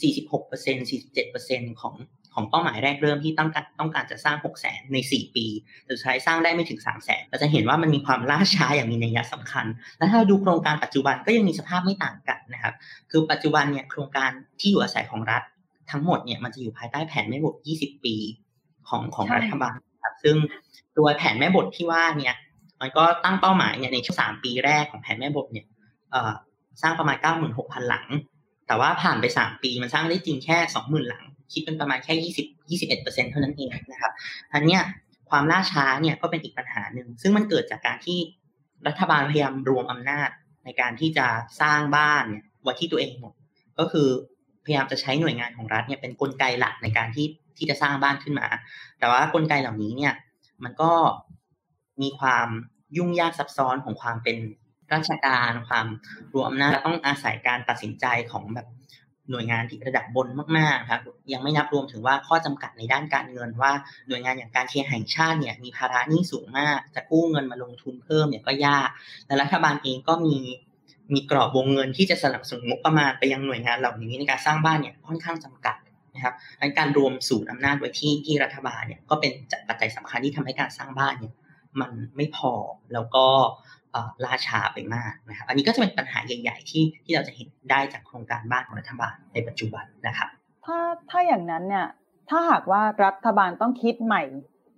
[0.00, 1.94] สี่สิบหกเปอร์เซ็นสี่สิบเจ็ดเปอร์เซ็นของ
[2.34, 5.46] ของเป้าหมายแรกเริ่มที่ต้องการต้องการจะสร้าง 6 0แสนใน 4 ปี
[5.84, 9.66] แต่สุดท้ายสร้างได้ไม่ถึง 3 0 0แสนเราจะเห็นว่ามันมีความล่าช้าอย่างมีนัยสำคัญ
[9.98, 12.74] และถ้าดูโครงการปัจจุบันก็ยังมีสภาพไม่ต่างกันนะครับ
[13.10, 15.42] คือปัจจุบันเนี่ยโครงการที่อยู่อาศัยของรัฐ
[15.90, 18.16] ทั้งหมดเนี่ยมันจะอยู่ภายใต้แผนแม่บท 20 ปี
[18.88, 20.36] ของของรัฐบาลครับซึ่ง
[20.96, 22.34] ตัวแผนแม่บทที่ว่าเนี่ย
[22.80, 25.66] มันก็ตั้งเป้าหมายเนี่ยในช่วงสามปีแรกของแผนแม่บทเนี่ย
[26.82, 28.06] สร้างประมาณ96,000หกพันหลัง
[28.66, 32.14] แต่ว่าผ่านไป3ปีมันสร้างได้จริงแค่20,000หลัง คิดเป็นประมาณแค่
[32.46, 34.12] 20 21เอ็ดเปอร์เซ็นเท่านั้นเองนะครับ
[34.54, 34.82] อันเนี้ย
[35.30, 38.18] ความล่าช้าเนี่ยก็เป็นอีกปัญหาหนึ่ง ซึ่งมันเกิดจากการที่
[38.88, 40.28] รัฐบาลพยายามรวมอำนาจ
[40.64, 41.26] ในการที่จะ
[41.60, 43.32] สร้างบ้านเนี่ยไว้ที่ตัวเองหมด
[43.78, 44.08] ก็คือ
[44.64, 48.46] พยายามจะใช้หน่วยงานของรัฐเนี่ยเป็นนกลไกหลักในการที่ที่จะสร้างบ้านขึ้นมา
[48.98, 50.14] แต่ว่ากลไกเหล่านี้เนี่ย
[50.64, 50.92] มันก็
[52.02, 52.48] มีความ
[52.96, 54.36] ยุ่งยากซับซ้อนของความเป็น
[54.92, 55.86] ราชการความ
[56.34, 58.66] รวมอำนาจต้องอาศัยการตัดสินใจของแบบ
[59.30, 60.28] หน่วยงานที่ระดับบน
[60.58, 61.02] มากๆครับ
[61.32, 63.72] ยังไม่นับรวมถึงว่าข้อจำกัดในด้านการเงินว่า
[64.08, 68.88] หน่วยงานอย่างการเคแห่งชาติเนี่ยมีภาระหนี้สูงมาก จะกู้เงินมาลงทุนเพิ่มเนี่ยก็ยาก
[69.26, 70.38] และรัฐบาลเองก็มี
[71.14, 75.76] มีกรอบวงเงินที่จะสนับสนุนงบประมาณไปยังหน่วยงานเหล่านี้ในการสร้างบ้านเนี่ยค่อนข้างจำกัด
[76.14, 79.32] นะครับดังการรวมศูนย์อำนาจไว้ที่ที่รัฐบาลเนี่ยก็เป็น
[79.68, 81.34] ปัจจัยสำคัญที่ทำให้การสร้างบ้านเนี่ย
[81.80, 82.52] มันไม่พอ
[82.92, 83.26] แล้วก็
[84.24, 90.28] ล่าช้าไปมากนะครับ อันนี้ก็จะเป็นปัญหาใหญ่ ๆ ที่ที่เราจะเห็นได้จากโครงการบ้านของรัฐบาลในปัจจุบันนะครับ
[90.64, 90.78] ถ้า
[91.10, 91.86] ถ้าอย่างนั้นเนี่ย
[92.30, 94.22] ถ้าหากว่ารัฐบาลต้องคิดใหม่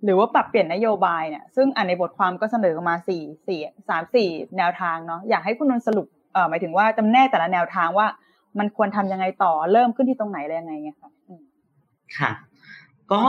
[0.03, 8.07] หรือว่าปรับเปลี่ยนนโยบายเนี่ยซึ่งอันในบทความก็เสนอมาสี่สี่สามสี่แนวทางเนาะอยากให้คุณนนสรุปเอ่อหมายถึงว่าจำแนกแต่ละแนวทางว่า
[8.59, 11.11] มันควรทำยังไงต่อเริ่มขึ้นที่ตรงไหนอะไรยังไงเงี้ยค่ะ
[12.17, 12.31] ค่ะ
[13.11, 13.21] ก็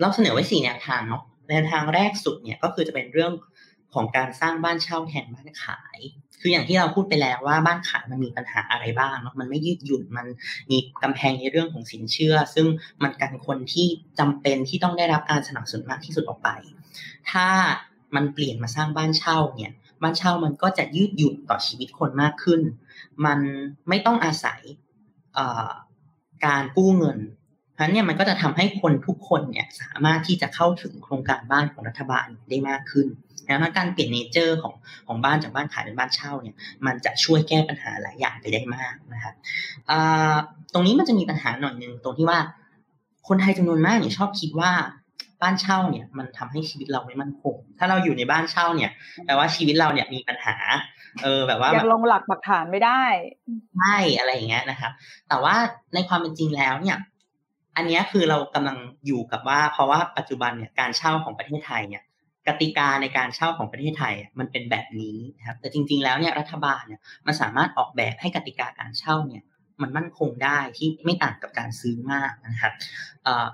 [0.00, 3.32] เราเสนอไว้สี่แนวทางเนาะ แนวทางแรกสุดเนี่ยก็คือจะเป็นเรื่อง
[3.94, 5.98] ของการสร้างบ้านเช่าแทนบ้านขาย
[6.40, 10.26] คืออย่างที่เราพูดไปแล้วว่าบ้านขายมันมีปัญหาอะไรบ้างเนาะมันไม่ยืดหยุ่นมัน
[10.70, 12.66] มีกำแพงในเรื่องของสินเชื่อ ซึ่ง
[13.02, 13.86] มันกันคนที่
[14.18, 16.48] จำเป็นที่ต้องได้รับการสนับสนุนมากที่สุดออกไป
[17.30, 17.48] ถ้า
[18.14, 22.60] มันเปลี่ยนมาสร้างบ้านเช่าเนี่ยบ้านเช่ามันก็จะยืดหยุ่นต่อชีวิตคนมากขึ้น
[23.26, 23.38] มัน
[23.88, 24.60] ไม่ต้องอาศัย
[26.46, 27.18] การกู้เงิน
[27.74, 33.06] เพราะเนี่ยมันก็จะทำให้คนทุกคนเนี่ยสามารถที่จะเข้าถึงโครงการบ้านของรัฐบาลได้มากขึ้น
[33.48, 34.74] นะการเปลี่ยนเนเจอร์ของ
[35.06, 36.56] ของบ้านจากบ้านขายเป็นบ้านเช่าเนี่ย
[36.86, 39.34] มันจะช่วยแก้ปัญหาหลายอย่างไปได้มากนะครับ
[40.72, 42.38] ตรงนี้มันจะมีปัญหาหน่อยนึงตรงที่ว่า
[43.28, 44.72] คนไทยจำนวนมากเนี่ยชอบคิดว่า
[45.42, 48.90] บ้านเช่าเนี่ยมันทำให้ชีวิตเราไม่มั่นคง ถ้าเราอยู่ในบ้านเช่าเนี่ย
[49.24, 50.56] แปลว่าชีวิตเราเนี่ยมีปัญหา
[51.22, 53.02] เออแบบว่ายังลงหลักปักฐานไม่ได้
[53.76, 54.92] ใช่อะไรอย่างเงี้ยนะครับ
[55.28, 55.54] แต่ว่า
[55.94, 56.96] ในความเป็นจริงแล้วเนี่ย
[57.76, 62.02] อันนี้คือเรากำลังอยู่กับว่า เพราะว่าปัจจุบันเนี่ยการเช่าของประเทศไทยเนี่ย
[62.48, 69.44] กติกาในการเช่าของประเทศไทยมันเป็นแบบนี้นะครับแต่จริง ๆ แล้วเนี่ยรัฐบาลเนี่ยมันสามารถออกแบบให้กติกาการเช่าเนี่ย
[69.82, 72.72] มันมั่นคงได้ที่ไม่ต่างกับการซื้อมากนะครับ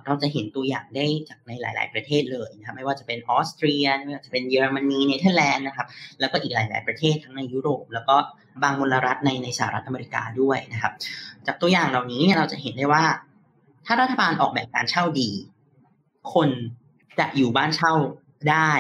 [0.07, 5.87] เราจะเห็นตัวอย่างได้จากในหลาย ๆ ประเทศเลยนะครับไม่ว่าจะเป็นออสเตรียไม่ว่าจะเป็นเยอรมนีเนเธอร์แลนด์นะครับ
[6.21, 8.17] แล้วก็อีกหลาย ๆ ประเทศทั้งในยุโรป แล้วก็
[8.63, 10.93] บางมลรัฐในในสหรัฐอเมริกาด้วยนะครับ
[11.47, 13.05] จากตัวอย่างเหล่านี้เนี่ยเราจะเห็นได้ว่า
[13.87, 15.31] ถ้ารัฐบาลออกแบบการเช่าดี
[16.35, 16.49] คน
[17.19, 17.93] จะอยู่บ้านเช่า
[18.51, 18.71] ได้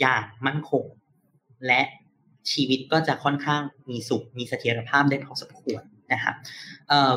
[0.00, 0.84] อย่างมั่นคง
[1.66, 1.82] และ
[2.52, 6.34] ชีวิตก็จะค่อนข้างมีสุขมีเสถียรภาพได้พอสมควรนะครับ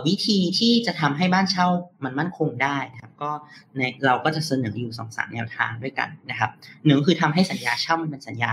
[0.07, 1.67] วิธีที่จะทำให้บ้านเช่า
[2.03, 3.31] มันมั่นคงได้ครับก็
[3.77, 6.51] ในเราก็จะเสนออยู่สองสามแนวทางด้วยกันนะครับ
[6.85, 8.51] หนึ่งคือทำให้สัญญาเช่ามันเป็นสัญญา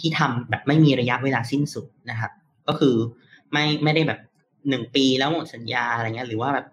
[0.00, 2.32] ที่ทำแบบไม่มีระยะเวลาสิ้นสุดนะครับ
[2.68, 2.94] ก็คือ
[3.52, 4.20] ไม่ไม่ได้แบบ
[4.68, 6.66] หนึ่งปีแล้วหมดสัญญาอะไรเงี้ยหรือว่าแบบ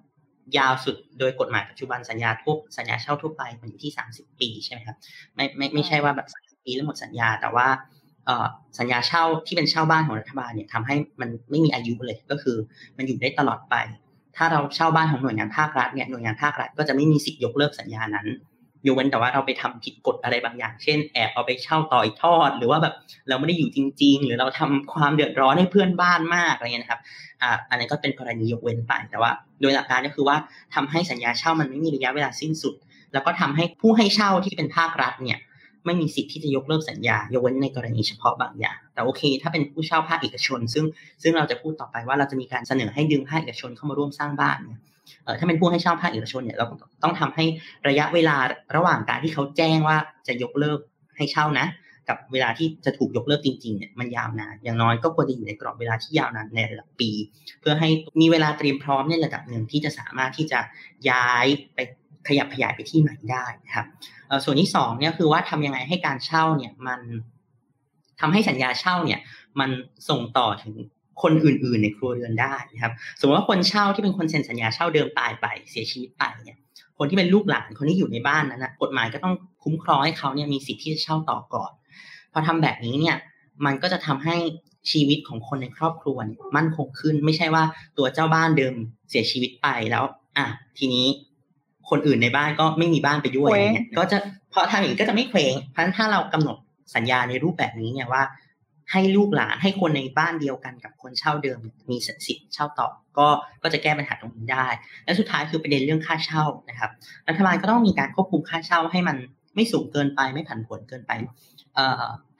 [0.58, 4.98] ยาวสุดโดยกฎหมายปัจจุบันสัญญาทั่วสัญญาเช่าทั่วไปมันอยู่ที่สามสิบปีใช่ไหมครับ
[5.36, 7.68] ไม่ไม่ไม่ใช่ว่าแบบสามสิบปีแล้วหมดสัญญา แต่ว่า
[8.80, 12.58] สัญญาเช่าที่เป็นเช่าบ้านของรัฐบาลเนี่ยทำให้มันไม่มีอายุเลยก็คือ
[12.98, 13.76] มันอยู่ได้ตลอดไป
[14.36, 18.28] ถ้าเราเช่าบ้านของหน่วยงานภาครัฐเนี่ยหน่วยงานภาครัฐก็จะไม่มีสิทธิ์ยกเลิกสัญญานั้น
[18.88, 22.94] ยกเว้นแต่ว่าเราไปทำผิดกฎอะไรบางอย่าง เช่นแอบเอาไปเช่าต่ออีกทอด หรือว่าแบบ
[23.30, 27.02] เราไม่ได้อยู่จริง ๆ หรือเราทำความเดือดร้อนให้เพื่อนบ้านมากอะไรเงี้ยนะครับ
[27.42, 30.38] อ่าอันนี้ก็เป็นกรณียกเว้นไปแต่ว่า โดยหลักการก็คือว่า
[30.76, 32.76] ทำให้สัญญาเช่ามันไม่มีระยะเวลาสิ้นสุด
[33.14, 35.40] แล้วก็ทำให้ผู้ให้เช่าที่เป็นภาครัฐเนี่ย
[35.86, 40.86] ไม่มีสิทธิ์ที่จะยกเลิกสัญญายกเว้นในกรณีเฉพาะบางอย่าง แต่โอเค ถ้าเป็นผู้เช่าภาคเอกชน ซึ่ง
[41.24, 44.80] ซึ่งเราจะพูดต่อไปว่าเราจะมีการเสนอให้ดึงภาคเอกชนเข้ามาร่วมสร้างบ้านเนี่ย
[45.24, 46.66] เออถ้าเป็นผู้ให้เช่าภาคเอกชนเนี่ยเรา
[47.04, 47.46] ต้องทำให้
[47.88, 48.36] ระยะเวลา
[48.76, 50.80] ระหว่างการที่เขาแจ้งว่าจะยกเลิก
[51.18, 51.68] ให้เช่านะ
[52.10, 57.12] กับเวลาที่จะถูกยกเลิกจริงๆเนี่ยมันยาวนาน อย่างน้อยก็ควรจะอยู่ในกรอบเวลาที่ยาวนานในระดับปี
[57.62, 57.90] เพื่อให้
[58.22, 60.60] มีเวลาเตรียมพร้อมในระดับหนึ่งที่จะสามารถที่จะ
[61.10, 61.46] ย้าย
[61.76, 61.80] ไป
[62.28, 63.86] ขยับขยายไปที่ใหม่ได้นะครับ
[64.44, 67.00] ส่วนที่สองเนี่ยคือว่าทำยังไงให้การเช่าเนี่ยมัน
[68.20, 69.20] ทำให้สัญญาเช่าเนี่ย
[69.60, 69.70] มัน
[70.10, 70.74] ส่งต่อถึง
[71.22, 76.58] คนอื่น ๆ ในครัวเรือนได้นะครับ สมมติว่าคนเช่าที่เป็นคนเซ็นสัญญาเช่าเดิมตายไปเสียชีวิตไปเนี่ย
[76.98, 79.34] คนที่เป็นลูกหลานคนที่อยู่ในบ้านนั้นนะกฎหมายก็ต้อง
[79.64, 81.72] คุ้มครองให้เขาเนี่ยมีสิทธิ์ที่จะเช่าต่อก่อน
[82.32, 83.16] พอทำแบบนี้เนี่ย
[83.66, 84.36] มันก็จะทำให้
[84.92, 86.18] ชีวิตของคนในครอบครัว
[86.56, 87.64] มั่นคงขึ้น ไม่ใช่ว่า
[87.98, 88.74] ตัวเจ้าบ้านเดิม
[89.10, 90.04] เสียชีวิตไปแล้ว
[90.38, 90.46] อะ
[90.78, 91.06] ทีนี้
[91.90, 94.18] คนอื่นในบ้านก็ไม่มีบ้านไปด้วยเนี่ยก็จะ
[94.54, 96.58] พอทำอย่างนี้ก็จะไม่เคว้งเพราะฉะนั้นถ้าเรากำหนด
[96.96, 98.24] สัญญาในรูปแบบนี้เนี่ยว่า
[98.92, 103.28] ให้ลูกหลานให้คนในบ้านเดียวกันกับคนเช่าเดิมมีสิทธิ์เช่าต่อ ก็
[103.64, 104.68] ก็จะแก้ปัญหาตรงนี้ได้
[105.06, 106.92] และสุดท้ายคือประเด็นเรื่องค่าเช่านะครับ
[107.28, 109.18] รัฐบาลก็ต้องมีการควบคุมค่าเช่าให้มัน
[109.56, 111.12] ไม่สูงเกินไปไม่ผันผวนเกินไป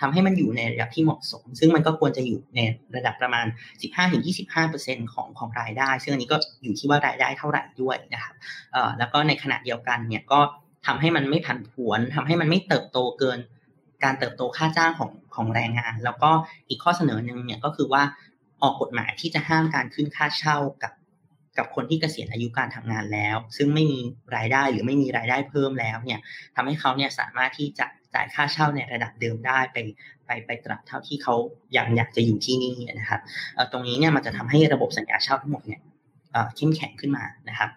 [0.02, 2.60] ทำให้มันอยู่ในระดับที่เหมาะสม ซึ่งมันก็ควรจะอยู่ใน
[2.96, 3.46] ระดับประมาณ
[4.30, 8.36] 15-25%ของของรายได้ ซึ่งอันนี้ก็อยู่ที่ว่ารายได้เท่าไหร่ด้วยนะครับ
[8.98, 10.40] แล้วก็ในขณะเดียวกันเนี่ยก็
[10.86, 13.40] ทำให้มันไม่ผันผวนทำให้มันไม่เติบโตเกิน
[14.04, 16.32] การเติบโตค่าจ้างของของแรงงาน แล้วก็
[16.70, 18.04] อีกข้อเสนอหนึ่งเนี่ยก็คือว่า
[18.62, 20.92] ออกกฎหมายที่จะห้ามการขึ้นค่าเช่ากับ
[21.58, 24.00] กับคนที่เกษียณอายุการทำงานแล้ว ซึ่งไม่มี
[24.36, 26.20] รายได้หรือไม่มีรายได้เพิ่มแล้วเนี่ย
[26.56, 29.78] ทำให้เขาเนี่ยสามารถที่จะจ่ายค่าเช่าในระดับเดิมได้ไป
[30.26, 31.36] ไปไปตราบเท่าที่เขา
[31.74, 33.22] อยากอยากจะอยู่ที่นี่นะครับ
[33.72, 35.82] ตรงนี้เนี่ยมันจะทำให้ระบบสัญญาเช่าทั้งหมดเนี่ย
[36.56, 37.70] เข้มแข็งขึ้นมานะครับ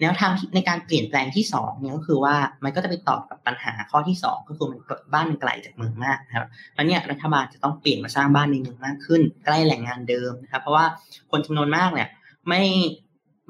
[0.00, 4.80] แนวทางในการเปลี่ยนแปลงที่2เนี่ยก็คือว่ามันก็จะไปตอบกับปัญหาข้อที่ 2 ก็คือมัน
[5.14, 10.84] บ้านไกลจากเมืองมากนะครับแล้วเนี่ยรัฐบาลจะต้องเปลี่ยนมาสร้างบ้านในเมืองมากขึ้น ใกล้แหล่งงานเดิมนะครับ เพราะว่า
[11.30, 12.08] คนจำนวนมากเนี่ย
[12.48, 12.62] ไม่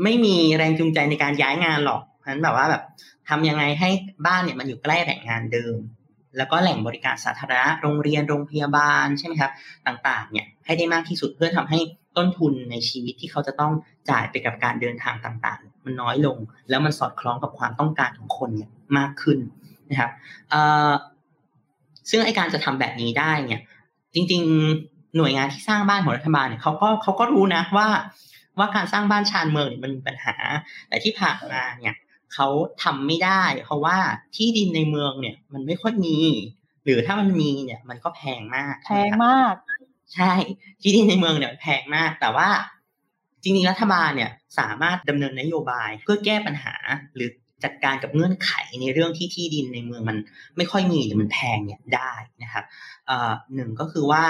[0.03, 2.83] ไม่มีแรงจูงใจในการย้ายงานหรอกเพราะฉะนั้นแบบว่าแบบ
[3.29, 3.91] ทำยังไงให้
[4.27, 5.77] บ้านเนี่ยมันอยู่ใกล้แหล่งงานเดิม
[6.37, 9.53] แล้วก็แหล่งบริการสาธารณะโรงเรียนโรงพยาบาลใช่ไหมครับ
[9.87, 11.79] ต่างๆ เนี่ยให้ได้มากที่สุดเพื่อทำให้
[12.17, 13.73] ต้นทุนในชีวิตที่เขาจะต้อง
[14.11, 19.39] จ่ายไปกับการเดินทางต่างๆ มันน้อยลง แล้วมันสอดคล้องกับความต้องการของคนเนี่ยมากขึ้น
[19.91, 20.11] นะครับ
[22.11, 23.63] ซึ่งไอการจะทำแบบนี้ได้เนี่ย
[24.15, 24.43] จริง
[24.81, 27.89] ๆ หน่วยงานที่สร้างบ้านของรัฐบาลเนี่ยเขาก็เขาก็รู้นะว่า
[28.61, 30.35] ว่าการสร้างบ้านชานเมืองเนี่ยมันมีปัญหา
[30.89, 31.97] แต่ที่ผ่านมาเนี่ย
[32.35, 32.49] เขา
[32.83, 33.97] ทำไม่ได้ เพราะว่า
[34.37, 36.19] ที่ดินในเมืองเนี่ย มันไม่ค่อยมี
[36.85, 39.55] หรือถ้ามันมีเนี่ย มันก็แพงมาก แพงมาก
[40.15, 40.33] ใช่
[40.83, 42.49] ที่ดินในเมืองเนี่ยแพงมาก แต่ว่า
[43.43, 46.75] จริงๆรัฐบาลเนี่ยสามารถดำเนินนโยบาย เพื่อแก้ปัญหา
[47.15, 47.31] หรือ
[47.65, 50.17] จัดการกับเงื่อนไขในเรื่องที่ที่ดินในเมืองมัน
[50.57, 52.65] ไม่ค่อยมีหรือมันแพงเนี่ยได้นะครับ
[53.55, 54.25] หนึ่งก็คือว่า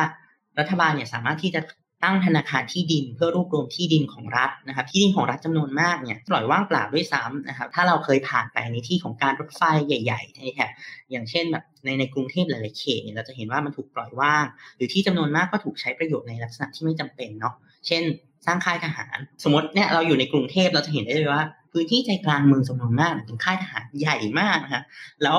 [0.59, 1.61] รัฐบาลเนี่ยสามารถที่จะ
[2.05, 10.71] ตั้งธนาคารที่ดินเพื่อรวบรวมที่ดินของรัฐนะครับที่ดินของรัฐจำนวนมากเนี่ยปล่อยว่างเปล่าด้วยซ้ำนะครับถ้าเราเคยผ่านไปในที่ของการรถไฟใหญ่ๆในแถบ
[11.11, 14.45] อย่างเช่นแบบในในกรุงเทพหลายๆเขตเนี่ยเราจะเห็นว่ามันถูกปล่อยว่าง
[14.77, 17.55] หรือที่จำนวนมากก็ถูกใช้ประโยชน์ในลักษณะที่ไม่จำเป็นเนาะ
[17.87, 18.03] เช่น
[18.47, 24.83] สร้างค่ายทหาร สมมติเนี่ยเราอยู่ในกรุงเทพเราจะเห็นได้เลยว่า พื้นที่ใจกลางเมืองจำนวนมากเป็นค่ายทหารใหญ่มากนะฮะ
[25.23, 25.39] แล้ว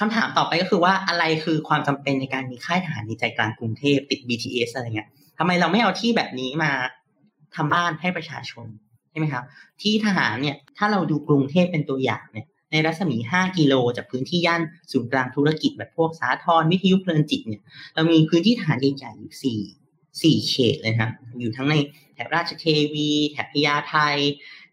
[0.00, 6.70] คำถามต่อไปก็คือว่าอะไรคือความจำเป็นในการมีค่ายทหารในใจกลางกรุงเทพติด BTS อะไรเงี้ย ทำไมเราไม่เอาที่แบบนี้มา
[7.56, 8.66] ทำบ้านให้ประชาชน
[9.10, 9.44] ใช่ไหมครับ
[9.82, 17.62] ที่ทหารเนี่ยถ้าเราดูกรุงเทพเป็นตัวอย่างเนี่ยในรัศมี 5 กิโล จากพื้นที่ย่านศูนย์กลางธุรกิจแบบพวกสาทรวิทยุเพลินจิตเนี่ย
[17.94, 19.60] เรามีพื้นที่ทหารใหญ่ๆอยู่สี่
[20.22, 21.74] สี่เขตเลยครับ อยู่ทั้งใน
[22.14, 23.96] แถบราชเทวี แถบพญาไท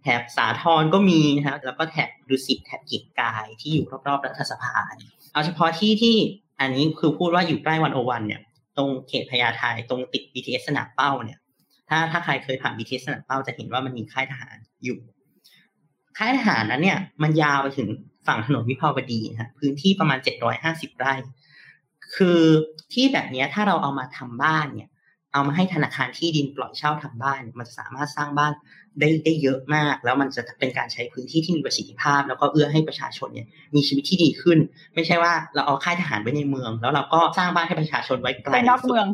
[0.02, 4.76] แถบสาทรก็มีนะครับแล้วก็แถบดุสิตแถบกิจกายที่อยู่รอบๆรัฐสภา
[5.34, 6.16] เอาเฉพาะที่ที่
[6.60, 8.42] อันนี้คือพูดว่าอยู่ใกล้วันโอวันเนี่ย
[8.78, 11.40] ตรงเขตพญาไทตรงติด BTS สนามเป้าเนี่ย
[11.90, 15.00] ถ้าถ้าใครเคยผ่าน BTS สนามเป้าจะเห็นว่ามันมีค่ายทหารอยู่
[16.18, 17.90] ค่ายทหารนั้นเนี่ย มันยาวไปถึง
[18.28, 20.20] ฝั่งถนนวิภาวดีฮะพื้นที่ประมาณ
[20.60, 21.14] 750 ไร่
[22.16, 22.42] คือ
[22.94, 24.90] ที่แบบนี้ถ้าเราเอามาทำบ้านเนี่ย
[25.34, 28.54] เอามาให้ธนาคารที่ดินปล่อยเช่าทำบ้าน มันจะสามารถสร้างบ้าน
[29.00, 34.58] ได้ได้เยอะมาก แล้วมันจะเป็นการใช้พื้นที่ที่มีประสิทธิภาพ แล้วก็เอื้อให้ประชาชนเนี่ยมีชีวิตที่ดีขึ้น
[34.96, 39.06] ไม่ใช่ว่าเราเอาค่ายทหารไว้ในเมือง แล้วเราก็สร้างบ้านให้ประชาชนไว้ไกลนอกเมือง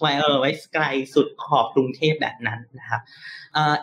[0.00, 0.84] ไว้เออไว้ไกล
[1.14, 3.00] สุดขอบกรุงเทพแบบนั้นนะครับ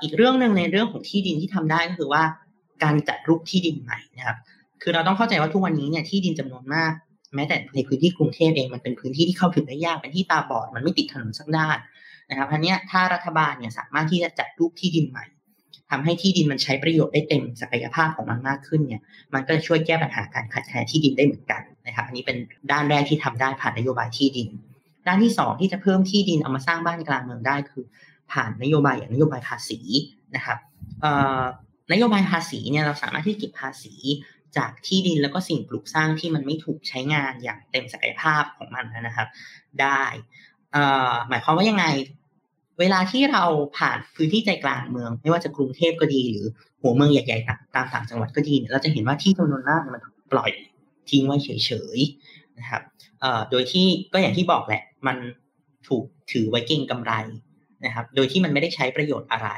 [0.02, 2.24] อีกเรื่องหนึ่งในเรื่องของที่ดินที่ทำได้ก็คือว่า
[2.84, 4.38] การจัดรูปที่ดินใหม่นะครับ
[4.82, 6.94] คือเราต้องเข้าใจว่าทุกวันนี้เนี่ยที่ดินจำนวนมาก
[7.36, 11.78] แม้แต่ในพื้นที่กรุงเทพเองมันเป็นพื้นที่ที่เข้าถึงได้ยากเป็นที่ตาบอดมันไม่ติดถนนสักด้าน
[12.30, 15.26] นะครับอันนี้ถ้ารัฐบาลเนี่ยสามารถที่จะจัดรูปที่ดินใหม่
[15.90, 19.02] ทำให้ที่ดินมันใช้ประโยชน์ได้เต็มศักยภาพของมันมากขึ้นเนี่ย
[19.34, 22.38] มันก็จะช่วยแก้ปัญหาการขาดแคลนที่ดินได้เหมือนกันนะครับ อันนี้เป็น
[22.72, 24.50] ด้านแรกที่ทำได้ผ่านนโยบายที่ดิน
[25.08, 27.84] ด้านที่ 2 ที่จะเพิ่มที่ดินเอามาสร้างบ้านกลางเมืองได้คือ
[28.32, 29.80] ผ่านนโยบายอย่างนโยบายภาษี
[30.36, 30.58] นะครับ
[31.92, 33.94] นโยบายภาษีเนี่ยเราสามารถที่เก็บภาษี
[34.58, 39.28] จากที่ดินแล้วก็สิ่งปลูกสร้างที่มันไม่ถูกใช้งานอย่างเต็มศักยภาพของมันนะครับ
[39.82, 40.02] ได้
[41.30, 41.86] หมายความว่ายังไง
[42.80, 43.44] เวลาที่เรา
[43.78, 46.46] ผ่านพื้นที่ใจกลางเมือง ไม่ว่าจะกรุงเทพก็ดี หรือ
[46.82, 50.52] หัวเมืองใหญ่ๆตามต่างจังหวัดก็ดีเนี่ยเราจะเห็นว่าที่จำนวนมากมันปล่อย
[51.10, 51.50] ทิ้งไว้เฉ
[51.98, 52.82] ยๆนะครับ
[53.52, 55.18] โดยที่ก็อย่างที่บอกแหละ มัน
[55.88, 57.14] ถูกถือไว้เก่งกำไร
[57.86, 59.50] นะครับ โดยที่มันไม่ได้ใช้ประโยชน์อะไร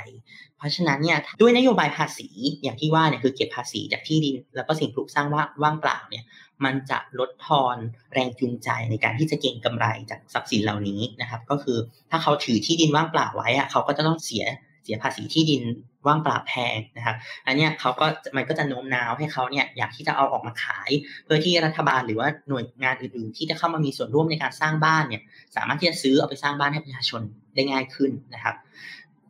[0.62, 2.28] เพราะฉะนั้นเนี่ยด้วยนโยบายภาษี
[2.64, 5.28] อย่างที่ว่าเนี่ยคือเก็บภาษีจากที่ดิน แล้วก็สิ่งปลูกสร้าง
[5.64, 6.24] ว่างเปล่าเนี่ย
[6.66, 7.78] มันจะลดทอน
[8.14, 11.78] แรงจูงใจในการที่จะเก็งกำไรจากทรัพย์สินเหล่านี้นะครับก็คือ
[12.12, 14.46] ถ้าเขาถือที่ดินว่างเปล่าไว้อะเขาก็จะต้องเสีย
[14.84, 15.62] เสียภาษีที่ดิน
[16.08, 17.16] ว่างเปล่าแพงนะครับ
[17.48, 20.90] อันนี้เขาก็มันก็จะโน้มน้าวให้เขาเนี่ยอยากที่จะเอาออกมาขาย
[21.26, 25.22] เพื่อที่รัฐบาลหรือว่าหน่วยงานอื่นๆ ที่จะเข้ามามีส่วนร่วมในการสร้างบ้านเนี่ย
[25.56, 27.22] สามารถที่จะซื้อเอาไปสร้างบ้านให้ประชาชน
[27.56, 28.56] ได้ง่ายขึ้นนะครับ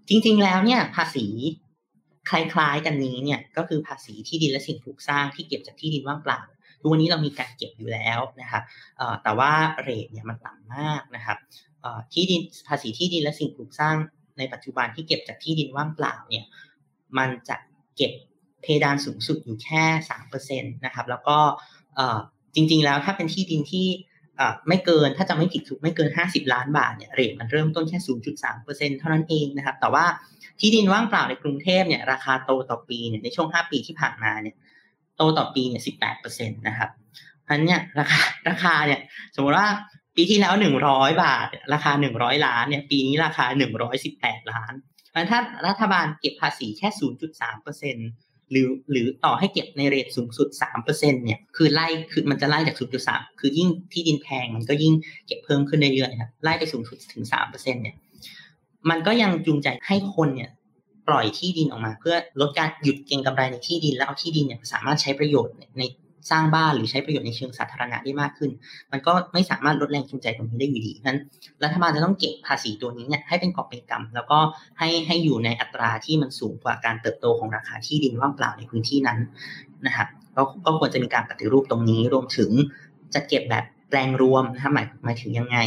[0.10, 1.26] จริงๆแล้วเนี่ยภาษี
[2.30, 6.42] คล้ายๆกันนี้เนี่ยก็คือภาษีที่ดินและสิ่งปลูกสร้างที่เก็บจากที่ดินว่างเปล่า
[6.80, 8.64] ทุกวันนี้เรามีการเก็บอยู่แล้วนะครับ
[9.24, 9.52] แต่ว่า
[9.84, 11.38] เรทเนี่ยมันต่ำมากนะครับ
[12.14, 13.96] ที่ดินภาษีที่ดินและสิ่งปลูกสร้าง
[14.38, 16.46] ในปัจจุบันที่เก็บจากที่ดินว่างเปล่าเนี่ย
[17.18, 17.56] มันจะ
[17.98, 18.12] เก็บ
[18.62, 21.38] เพดานสูงสุดอยู่แค่สามเปอร์เซ็นตนะครับแล้วก็
[22.56, 23.88] จริงๆแล้วถ้าเป็นที่ดินที่
[24.68, 27.98] ไม่เกินถ้าจะไม่ผิดถูกไม่เกิน 50 ล้านบาทเนี่ยเรทมันเริ่มต้นแค่
[28.40, 30.06] 0.3%เท่านั้นเองนะครับ แต่ว่า
[30.60, 34.56] ที่ดินว่างเปล่าในกรุงเทพเนี่ยราคาโตต่อปีเนี่ยในช่วง 5 ปีที่ผ่านมาเนี่ย
[35.18, 36.90] โตต่อปีเนี่ยสิบแปดเปอร์เซ็นตนะครับ
[37.44, 39.00] เพราะเนี่ยราคาราคาเนี่ย
[39.36, 39.68] สมมติว่า
[40.16, 44.74] ปีที่แล้วหนึ่งร้อยบาท ราคาหนึ่งร้อยล้านเนี่ยปีนี้ราคาหนึ่งร้อยสิบแปดล้าน
[45.10, 47.98] เพราะถ้ารัฐบาลเก็บภาษีแค่ศูนย์จุดสามเปอร์เซ็น
[48.52, 54.94] หรือหรือต่อให้เก็บใน rate สูงสุดสามเปอร์เซ็นเนี่ยคือไล่คือมันจะไล่จากศูนย์จุดสามคือยิ่งที่ดินแพงมันก็ยิ่ง
[55.28, 57.96] เก็บเพิ่มขึ้นเรื่อยๆครับไล่ไปสูงสุดถึงสามเปอร์เซ็นเนี่ย
[58.90, 60.52] มันก็ยังจูงใจให้คนเนี่ย
[61.08, 65.84] ปล่อยที่ดินออกมา เพื่อลดการหยุดเก็งกำไรในที่ดินแล้วเอาที่ดินเนี่ยสามารถใช้ประโยชน์ใน
[66.30, 68.52] สร้างบ้านหรือใช้ประโยชน์ในเชิงสาธารณะได้มากขึ้น
[68.92, 71.18] มันก็ไม่สามารถลดแรงจูงใจตรงนี้ได้อยู่ดีนั้น
[71.64, 74.40] รัฐบาลจะต้องเก็บภาษีตัวนี้เนี่ยให้เป็นกอบเป็นกำแล้วก็
[74.80, 79.20] ให้ให้อยู่ในอัตราที่มันสูงกว่าการเติบโตของราคาที่ดินว่างเปล่าในพื้นที่นั้น
[79.86, 82.50] นะครับก็ก็ควรจะมีการปฏิรูปตรงนี้รวมถึง
[83.14, 85.58] จะเก็บแบบแปลงรวมนะหมายหมายถึงยังไง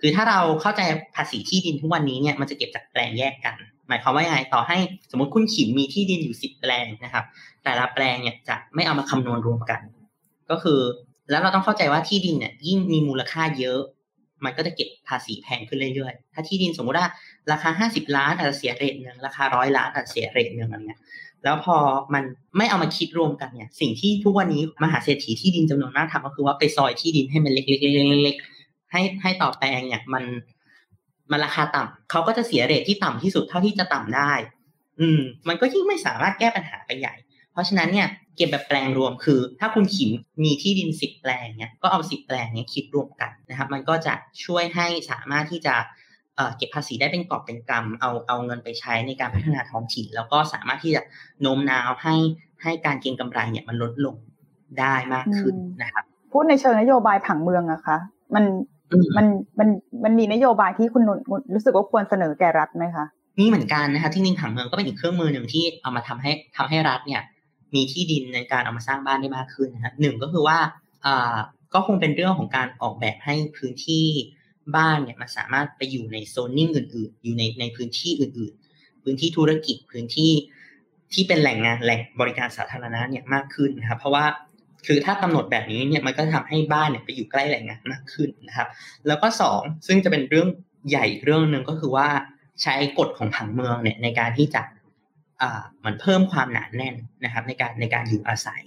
[0.00, 0.80] คือถ้าเราเข้าใจ
[1.16, 3.56] ภาษีที่ดินทุกวันนี้เนี่ยมันจะเก็บจากแปลงแยกกัน
[3.90, 4.76] หมายความว่ายังไงต่อให้
[5.10, 7.24] สมมติคุณขิมมีที่ดินอยู่สิบแปลงนะครับ
[7.64, 9.80] แต่ละแปลงเนี่ยจะไม่เอามาคำนวณรวมกัน
[10.50, 10.80] ก็คือ
[11.30, 13.80] แล้วเราต้องเข้าใจว่าที่ดินเนี่ยยิ่งมีมูลค่าเยอะ
[14.44, 17.08] มันก็จะเก็บภาษีแพงขึ้นเรื่อยๆ ถ้าที่ดินสมมติว่า
[17.52, 21.00] ราคาห้าสิบล้านอาจจะเสียเรทหนึ่งราคาร้อยล้านอาจจะเสียเรทหนึ่งอะไรเงี้ย
[21.44, 21.76] แล้วพอ
[22.14, 22.24] มัน
[22.56, 30.24] ไม่เอามาคิดรวมกันเนี่ย สิ่งที่ทุกวันนี้มหาเศรษฐีที่ดินจำนวนมากทำก็คือว่าไปซอยที่ดินให้มันเล็กๆๆๆให้ให้ต่อแปลงเนี่ยมัน
[31.32, 34.32] มันราคาต่ำเขาก็จะเสียเรทที่ต่ำที่สุดเท่าที่จะต่ำได้
[35.00, 37.14] อืม มันก็ยิ่งไม่สามารถแก้ปัญหาไปใหญ่
[37.52, 40.10] เพราะฉะนั้นเนี่ยเก็บแบบแปลงรวมคือ ถ้าคุณขิม
[40.44, 44.14] มีที่ดินสิบแปลงเนี่ยก็เอาสิบแปลงเนี่ยคิดรวมกันนะครับ มันก็จะ
[44.44, 45.74] ช่วยให้สามารถที่จะ
[46.56, 51.02] เก็บภาษีได้เป็นกอบเป็นกำเอาเอาเงินไปใช้ในการพัฒนาท้องถิ่น แล้วก็สามารถที่จะ
[51.40, 52.16] โน้มน้าวให้
[52.62, 54.16] ให้การเก็งกำไรเนี่ยมันลดลง
[54.80, 57.96] ได้มากขึ้นนะครับพูดในเชิงนโยบายผังเมืองอะคะ
[58.34, 58.44] มัน
[59.16, 59.26] มัน
[59.58, 59.68] มัน
[60.04, 61.10] มันมีนโยบายที่คุณน
[61.54, 63.06] รู้สึกว่าควรเสนอแก่รัฐไหมคะ
[63.38, 67.22] มีเหมือนกันนะคะที่จริงผังเมืองก็เป็นอีกเครื่องมือหนึ่งที่เอามาทำให้ทำให้รัฐเนี่ย
[67.74, 70.58] มีที่ดินในการเอามาสร้างบ้านได้มากขึ้นนะฮะหนึ่งก็คือว่า
[71.06, 71.36] อ่า
[71.74, 74.04] ก็คงเป็นเรื่องของการออกแบบให้พื้นที่
[74.76, 80.32] บ้านเนี่ยมันสามารถไปอยู่ในโซนนิ่งอื่น ๆ อยู่ในในพื้นที่อื่น ๆ พื้นที่ธุรกิจพื้นที่
[81.12, 84.24] ที่เป็นแหล่งงานแหล่งบริการสาธารณะเนี่ยมากขึ้นนะครับเพราะว่า
[84.86, 88.68] คือถ้ากำหนดแบบนี้เนี่ยมันก็ทำให้บ้านเนี่ยไปอยู่ใกล้แหล่งงานมากขึ้นนะครับ
[89.06, 90.48] แล้วก็สองซึ่งจะเป็นเรื่อง
[90.90, 92.08] ใหญ่เรื่องหนึ่งก็คือว่า
[92.62, 94.62] ใช้กฎของผังเมืองเนี่ยในการที่จะ
[95.84, 98.64] มันเพิ่มความหนาแน่นนะครับ ในการในการอยู่อาศัย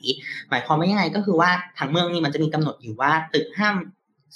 [0.49, 3.75] หมายความว่ายังไงก็คือว่าผังเมืองนี่มันจะมีกำหนดอยู่ว่าตึกห้าม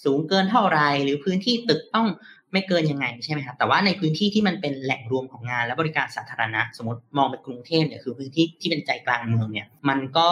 [0.04, 2.08] สูงเกินเท่าไรหรือพื้นที่ตึกต้อง
[2.54, 10.30] ไม่เกินยังไงใช่ไหมครับแต่ว่าในพื้นที่ที่มันเป็นแหล่งรวมของงานและบริการสาธารณะ สมมติมองไปกรุงเทพเนี่ยคือพื้นที่ที่เป็นใจกลางเมืองเนี่ยมันก็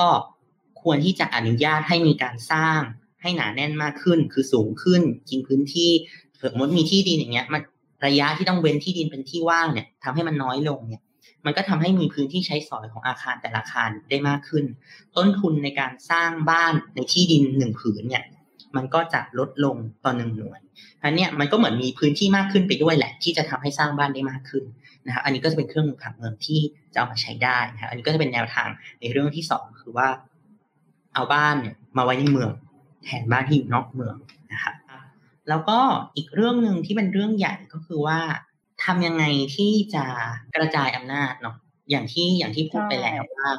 [0.86, 2.80] ควรที่จะอนุญาตให้มีการสร้าง
[3.22, 5.92] ให้หนาแน่นมากขึ้น คือสูงขึ้น กินพื้นที่
[6.52, 7.62] สมมติมีที่ดินอย่างเงี้ยมัน
[8.06, 11.02] ระยะที่ต้องเว้นที่ดินเป็นที่ว่างเนี่ยทำให้มันน้อยลงเนี่ย
[11.46, 14.66] มันก็ทำให้มีพื้นที่ใช้สอยของอาคารแต่ละอาคารได้มากขึ้น
[15.18, 18.24] ต้นทุนในการสร้างบ้านในที่ดินหนึ่งผืนเนี่ย
[18.76, 20.60] มันก็จะลดลงต่อหนึ่งหน่วย
[21.04, 24.64] อันนี้มันก็เหมือนมีพื้นที่มากขึ้นไปด้วยแหละ ที่จะทำให้สร้างบ้านได้มากขึ้น
[25.06, 26.60] นะครับอันนี้ก็จะเป็นเครื่องมือผังเมืองที่
[26.94, 28.70] จะเอามาใช้ได้นะครับอันนี้ก็จะเป็นแนวทาง
[29.02, 30.08] ในเรื่องที่สองคือว่า
[31.16, 32.52] เอาบ้านเนี่ยมาไว้ในเมือง
[33.04, 34.16] แทนบ้านที่อยู่นอกเมือง
[34.54, 34.76] นะครับ
[35.50, 35.80] แล้วก็
[36.16, 38.20] อีกเรื่องหนึ่งที่เป็นเรื่องใหญ่ก็คือว่า
[38.84, 39.24] ทำยังไง
[39.56, 40.06] ที่จะ
[40.56, 41.56] กระจายอำนาจเนาะ
[41.90, 43.50] อย่างที่อย่างที่พูดไปแล้วว่า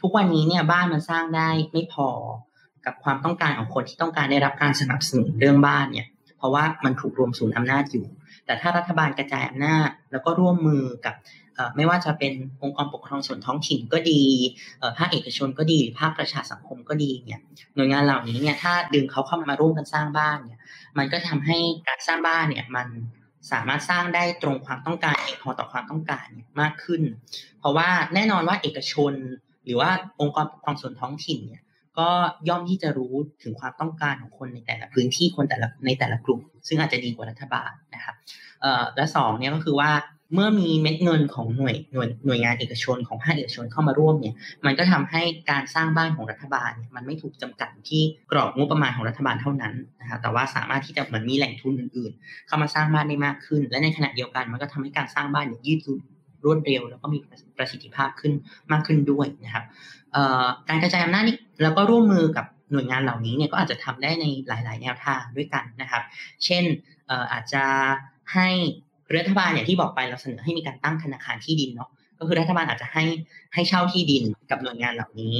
[0.00, 2.08] ทุกวันนี้เนี่ยบ้านมันสร้างได้ไม่พอ
[2.84, 8.06] กับความต้องการของคนที่ต้องการได้รับการสนับสนุนเรื่องบ้านเนี่ย เพราะว่ามันถูกรวมศูนย์อำนาจอยู่
[8.46, 11.14] แต่ถ้ารัฐบาลกระจายอำนาจ แล้วก็ร่วมมือกับ
[11.76, 14.22] ไม่ว่าจะเป็นองค์กรปกครองส่วนท้องถิ่นก็ดี
[14.98, 17.40] ภาคเอกชนก็ดีหรือภาคประชาสังคมก็ดีเนี่ย
[17.74, 20.60] หน่วยงานเหล่านี้เนี่ยถ้าดึงเขาเข้ามาร่วมกันสร้างบ้านเนี่ย
[20.98, 22.88] มันก็ทำให้การสร้างบ้านเนี่ยมัน
[23.52, 26.26] สามารถสร้างได้ตรงความต้องการเองพอต่อความต้องการ
[26.60, 27.02] มากขึ้น
[27.60, 29.12] เพราะว่าแน่นอนว่าเอกชน
[29.64, 31.62] หรือว่าองค์กรปกครองส่วนท้องถิ่นเนี่ย
[31.98, 32.08] ก็
[32.48, 38.16] ย่อมที่จะรู้ถึงความต้องการของคนในแต่ละพื้นที่คนแต่ละในแต่ละกลุ่ม ซึ่งอาจจะดีกว่ารัฐบาลนะครับ
[38.96, 39.90] และสองเนี่ยก็คือว่า
[40.34, 44.34] เมื่อมีเม็ดเงินของหน่วยหน่วยหน่วยงานเอกชนของภาคเอกชนเข้ามาร่วมเนี่ย
[44.66, 56.00] มันก็ทำให้การสร้างบ้านของรัฐบาลมันไม่ถูกจำกัดที่กรอบงบประมาณของรัฐบาลเท่านั้นนะคะแต่ว่าสามารถที่จะเหมือนมีแหล่งทุนอื่น ๆ เข้ามาสร้างบ้านได้มากขึ้น และในขณะเดียวกันมันก็ทำให้การสร้างบ้านเนี่ยยืดหยุ่น
[56.44, 57.18] รวดเร็ว แล้วก็มี
[57.58, 58.32] ประสิทธิภาพขึ้น
[58.72, 59.64] มากขึ้นด้วยนะครับ
[60.68, 66.02] การกระจายอำนาจนี้แล้วก็ร่วมมือกับหน่วยงานเหล่านี้เนี่ยก็อาจจะทำได้ในหลาย ๆ แนวทางด้วยกันนะครับ
[66.44, 66.64] เช่น
[67.32, 67.64] อาจจะ
[68.34, 68.48] ให้
[69.18, 73.04] รัฐบาลอย่างที่บอกไปเราเสนอให้มีการตั้งธนาคารที่ดินเนาะก็คือรัฐบาลอาจจะให้
[73.54, 75.36] ให้เช่าที่ดินกับหน่วยงานเหล่านี้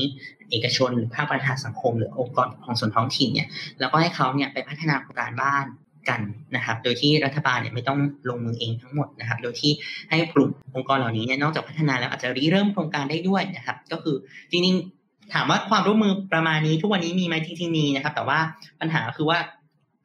[0.50, 3.48] เอกชนหรือภาคประชาสังคม หรือองค์กรของส่วนท้องถิ่นเนี่ย
[3.80, 5.66] แล้วก็ให้เขาเนี่ยไปพัฒนาโครงการบ้าน
[6.08, 6.20] กัน
[6.56, 9.72] นะครับ โดยที่รัฐบาลเนี่ยไม่ต้องลงมือเองทั้งหมดนะครับ โดยที่
[10.10, 14.16] ให้กลุ่มองค์กรเหล่านี้เนี่ยนอกจากพัฒนาแล้วอาจจะริเริ่มโครงการได้ด้วยนะครับ ก็คือ
[14.50, 18.38] จริงๆถามว่าความร่วมมือประมาณนี้ทุกวันนี้มีไหมที่ที่มีนะครับ แต่ว่า
[18.80, 19.38] ปัญหาคือว่า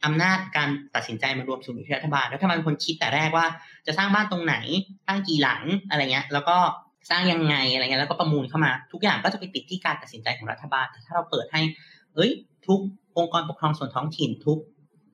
[0.05, 3.45] อำนาจการตัดสินใจมารวมสู่ที่รัฐบาลแล้วถ้ามันคนคิดแต่แรกว่า
[3.87, 4.55] จะสร้างบ้านตรงไหน
[5.07, 6.57] ตั้างกี่หลังอะไรเงี้ย แล้วก็
[7.09, 11.61] สร้างยังไงอะไรเงี้ยแล้วก็ประมูลเข้ามา ทุกอย่างก็จะไปติดที่การตัดสินใจของรัฐบาลแต่ถ้าเราเปิดให้
[12.15, 12.31] เอ้ย
[12.67, 12.79] ทุก
[13.17, 14.59] องค์กรปกครองส่วนท้องถิ่นทุก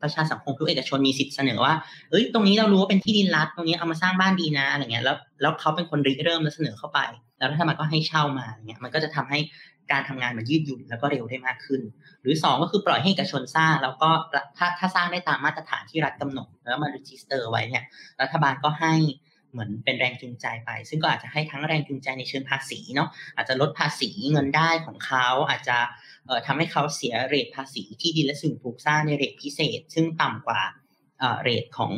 [0.02, 1.74] ประชาสังคมทุกเอกชนมีสิทธิ์เสนอว่า
[2.10, 7.00] เอ้ยตรงนี้เรารู้ว่าเป็นที่ดินรัฐตรงนี้เอามาสร้างบ้านดีนะอะไรเงี้ยแล้วแล้วเขาเป็นคนริเริ่มแล้วเสนอเข้าไป
[7.38, 9.40] แล้วรัฐบาลก็ให้เช่ามาเงี้ยมันก็จะทำให้
[9.92, 11.82] การทำงานมันยืดหยุ่นแล้วก็เร็วได้มากขึ้น
[12.22, 14.10] หรือ 2 ก็คือปล่อยให้เอกชนสร้างแล้วก็
[14.58, 17.84] ถ้าถ้าสร้างได้ตามมาตรฐานที่รัฐกำหนด แล้วมา register ไว้เนี่ย
[18.22, 18.94] รัฐบาลก็ให้
[19.52, 25.78] เหมือนเป็นแรงจูงใจไป ซึ่งก็อาจจะให้ทั้งแรงจูงใจในเชิงภาษีเนาะอาจจะลดภาษีเงินได้ของเขาอาจจะ
[26.46, 30.62] ทำให้เขาเสีย rate ภาษีที่ดินและสิ่งปลูกสร้างใน rate พิเศษ ซึ่งต่ำกว่า
[31.42, 31.92] rate ของ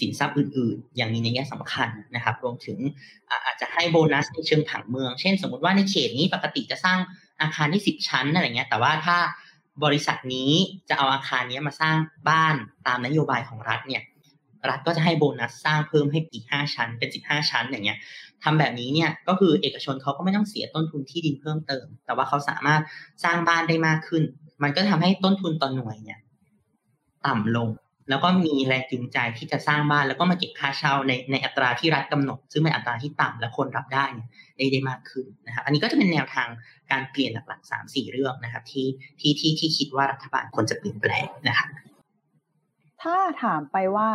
[0.00, 2.78] สินทรัพย์อื่นๆ อย่างนี้ในแง่สำคัญนะครับ รวมถึง
[3.44, 6.98] อาจจะให้โบนัสในเชิงผังเมือง เช่น สมมติว่าในเขตนี้ปกติจะสร้าง
[7.42, 9.18] อาคารที่สิบชั้นอะไรเงี้ย แต่ว่าถ้า
[9.84, 10.52] บริษัทนี้
[10.88, 11.96] จะเอาอาคารนี้มาสร้าง
[12.28, 12.54] บ้าน
[12.86, 14.02] ตามนโยบายของรัฐเนี่ย
[14.68, 17.98] รัฐก็จะให้โบนัสสร้างเพิ่มให้อีกห้าชั้น เป็นสิบห้าชั้นอย่างเงี้ย
[18.42, 22.82] ทำแบบนี้เนี่ยก็คือเอกชนเขาก็ไม่ต้องเสียต้นทุนที่ดินเพิ่มเติม แต่ว่าเขาสามารถ
[23.24, 24.22] สร้างบ้านได้มากขึ้น
[24.62, 26.18] มันก็ทำให้ต้นทุนต่อหน่วยเนี่ย
[27.26, 27.68] ต่ำลง
[28.10, 34.04] แล้วก็มีแรงจูงใจที่จะสร้างบ้านแล้วก็มาเก็บค่าเช่าในในอัตราที่รัฐกำหนด ซึ่งเป็นอัตราที่ต่ำและคนรับได้
[34.56, 36.48] ได้ได้มากขึ้นนะครับอันนี้ก็จะเป็นแนวทาง
[36.90, 38.86] การเปลี่ยนหลักๆสามสี่เรื่องนะครับ ที่
[39.20, 41.68] ที่ที่ที่คิดว่ารัฐบาลควรจะเปลี่ยนแปลงนะครับ
[43.02, 44.10] ถ้าถามไปว่า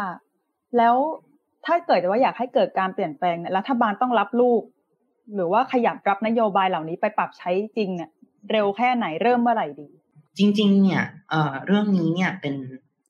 [0.77, 0.95] แล้ว
[1.65, 4.61] ถ้าเกิดว่าอยากให้เกิดการเปลี่ยนแปลงเนี่ยรัฐบาลต้องรับลูก
[5.35, 8.09] หรือว่าขยับรับนโยบายเหล่านี้ไปปรับใช้จริงเนี่ย
[8.51, 9.87] เร็วแค่ไหนเริ่มเมื่อไหร่ดี
[10.37, 12.55] จริง ๆ เนี่ยเอ่อเรื่องนี้เนี่ยเป็น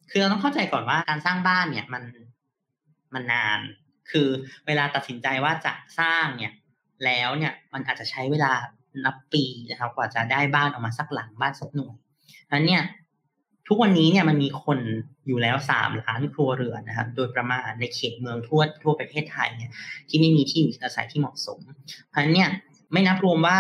[0.10, 2.04] คือเราต้องเข้าใจก่อนว่าการสร้างบ้านเนี่ยมัน
[3.14, 3.60] มันนาน
[4.12, 4.28] คือ
[4.68, 6.54] เวลาตัดสินใจว่าจะสร้างเนี่ย
[7.06, 8.54] แล้วเนี่ยมันอาจจะใช้เวลา
[9.06, 11.96] นับปีนะครับกว่าจะได้บ้านออกมาสักหลังบ้านสักหน่วย
[12.54, 12.84] นั้นเนี่ย
[13.68, 14.80] ทุกวันนี้เนี่ยมันมีคน
[15.28, 19.72] อยู่แล้วสามล้านครัวเรือนนะครับ โดยประมาณในเขตเมืองทั่วทั่วประเทศไทยเนี่ย
[20.10, 21.60] ที่ไม่มีที่อยู่อาศัยที่เหมาะสม
[22.10, 22.50] เพราะฉะนั้นเนี่ย
[22.92, 23.58] ไม่นับรวมว่า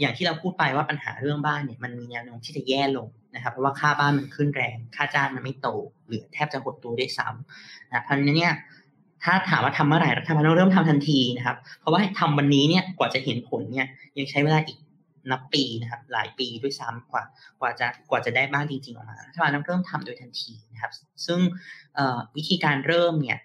[0.00, 5.68] อย่างที่เราพูดไปว่าปัญหาเรื่องบ้านเนี่ยมันมีแนวโน้มที่จะแย่ลงนะครับ เพราะว่าค่าบ้านมันขึ้นแรง ค่าจ้างมันไม่โต
[6.06, 8.54] หรือแทบจะหดตัวได้ซ้ำนะเพราะนั้นเนี่ย
[9.22, 13.86] ถ้าถามว่าทำเมื่อไหร่รัฐบาลต้องเริ่มทำทันทีนะครับ เพราะว่าทำวันนี้เนี่ยกว่าจะเห็นผลเนี่ย
[14.18, 14.78] ยังใช้เวลาอีก
[15.30, 17.24] นับปีนะครับ หลายปีด้วยซ้ำกว่า
[17.60, 20.92] กว่าจะกว่าจะได้บ้านจริงๆออกมารัฐบาลต้องเริ่มทำโดยทันทีนะครับ
[21.26, 21.40] ซึ่ง
[22.36, 23.38] วิธีการเริ่มเนี่ย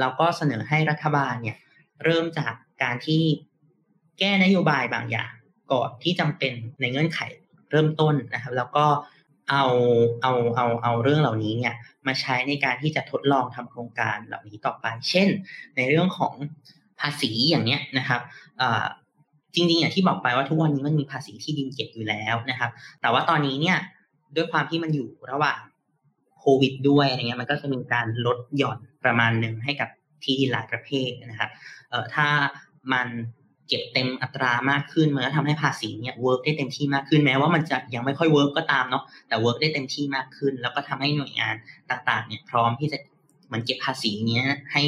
[0.00, 1.56] เราก็เสนอให้รัฐบาลเนี่ย
[2.04, 3.22] เริ่มจากการที่
[4.18, 5.32] แก้นโยบายบางอย่าง
[5.72, 7.20] ก่อนที่จำเป็นในเงื่อนไข
[7.70, 8.86] เริ่มต้นนะครับ แล้วก็
[9.50, 9.64] เอา
[10.22, 11.74] เอาเอาเอาเรื่องเหล่านี้เนี่ย
[12.06, 15.28] มาใช้ในการที่จะทดลองทำโครงการเหล่านี้ต่อไป เช่น
[15.76, 16.34] ในเรื่องของ
[17.00, 18.20] ภาษีอย่างเนี้ยนะครับ
[19.54, 23.78] จริงๆอย่างที่บอกไปว่าทุกวันนี้มันมีภาษีที่ดินเก็บอยู่แล้วนะครับ แต่ว่าตอนนี้เนี่ย
[24.36, 25.60] ด้วยความที่มันอยู่ระหว่าง
[26.38, 29.88] โควิดด้วยอะไรเงี้ยมันก็จะมีการลดหย่อนประมาณหนึ่งให้กับ
[30.22, 31.50] ที่ดินหลายประเภทนะครับ
[31.88, 32.28] เอ่อถ้า
[32.92, 33.08] มัน
[33.68, 41.54] เก็บเต็มอัตรามากขึ้นมันก็ทำให้ภาษีเนี่ย work ได้เต็มที่มากขึ้นแม้ว่ามันจะยังไม่ค่อย work ก็ตามเนาะแต่ work ได้เต็มที่มากขึ้น แล้วก็ทำให้หน่วยงาน
[41.90, 42.98] ต่างๆเนี่ยพร้อมที่จะ
[43.46, 44.82] เหมือนเก็บภาษีเนี้ยให้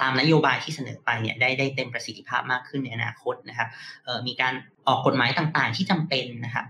[0.00, 3.68] ตามนโยบายที่เสนอไปเนี่ยได้ได้เต็มประสิทธิภาพมากขึ้นในอนาคตนะครับ
[4.26, 4.54] มีการ
[4.88, 6.66] ออกกฎหมายต่างๆ ที่จำเป็นนะครับ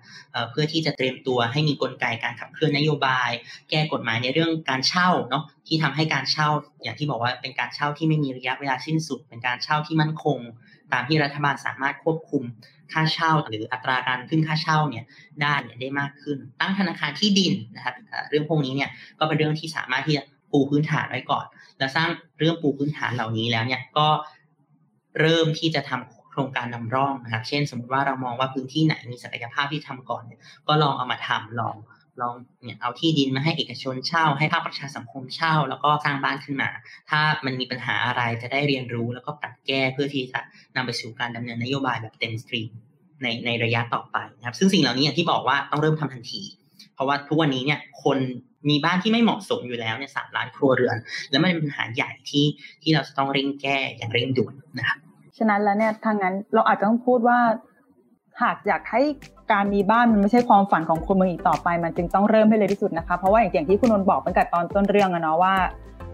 [0.51, 3.31] เพื่อที่จะเตรียมตัวให้มีกลไกการขับเคลื่อนนโยบาย
[3.71, 6.49] แก้กฎหมายในเรื่องการเช่าเนาะที่ทำให้การเช่า
[6.83, 10.39] อย่างที่บอกว่าเป็นการเช่าที่ไม่มีระยะเวลาสิ้นสุด เป็นการเช่าที่มั่นคง
[10.93, 12.43] ตามที่รัฐบาลสามารถควบคุม
[12.93, 15.05] ค่าเช่า หรืออัตราการขึ้นค่าเช่าเนี่ย
[15.43, 17.95] ได้เนี่ยได้มากขึ้น ตั้งธนาคารที่ดินนะครับ
[18.31, 20.23] เรื่องพวกนี้เนี่ยก็เป็นเรื่องที่สามารถที่จะ
[20.53, 21.47] ปูพื้นฐานไว้ก่อน
[21.79, 24.09] แล้วสร้างเรื่องปูพื้นฐานเหล่านี้แล้วเนี่ยก็
[25.21, 31.77] เริ่มที่จะทำโครงการนำร่องนะครับ เช่น สมมติว่าเรามองว่าพื้นที่ไหนมีศักยภาพที่ทำก่อนเนี่ยก็ลองเอามาทำลอง
[32.21, 32.35] ลอง
[32.65, 36.71] เนี่ยเอาที่ดินมาให้เอกชนเช่า ให้ภาคประชาสังคมเช่า แล้วก็สร้างบ้านขึ้นมา
[37.11, 40.41] ถ้ามันมีปัญหาอะไรจะได้เรียนรู้แล้วก็ปรับแก้เพื่อที่จะ
[40.77, 42.71] นำไปสู่การดำเนินนโยบายแบบเต็มสตรีม
[43.23, 46.43] ในในระยะต่อไปนะครับ ซึ่งสิ่งเหล่านี้อย่างที่บอกว่าต้องเริ่มทำทันที
[46.95, 48.19] เพราะว่าทุกวันนี้เนี่ยคน
[48.69, 50.97] มีบ้านที่ไม่เหมาะสมอยู่แล้วเนี่ยสามล้านครัวเรือน
[51.31, 52.47] แล้วมันเป็นปัญหาใหญ่ที่
[52.83, 54.99] ที่เราจะต้องเร่งแก้อย่างเร่งด่วนนะครับ
[55.39, 57.39] ฉะนั้นแล้วเนี่ยทางนั้นเราอาจจะต้องพูดว่า
[58.41, 59.03] หากอยากให้
[59.53, 65.55] การมีบ้านมันไม่ใช่ความฝันของคนเมืองอีกต่อไป มันจึงต้องเริ่มให้เลยที่สุดนะคะ เพราะว่าอย่างที่คุณนนท์บอกตั้งแต่ตอนต้นเรื่องอะเนาะว่า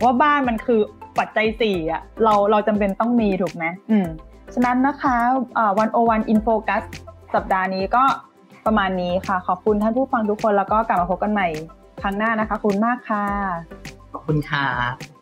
[0.03, 0.81] ว่าบ้านมันคือ
[1.19, 4.07] ปัจจัยสี่อะเราเราจำเป็นต้องมีถูกไหมอืม
[4.55, 5.16] ฉะนั้นนะคะ
[5.79, 6.83] วันโอวันอินโฟกัส
[7.35, 8.05] สัปดาห์นี้ก็
[8.66, 11.49] ประมาณนี้ค่ะ ขอบคุณท่านผู้ฟังทุกคนแล้วก็กลับมาพบกันใหม่
[12.03, 13.25] ครั้งหน้านะคะ คุณมากค่ะ
[14.12, 15.18] ขอบคุณค่ะ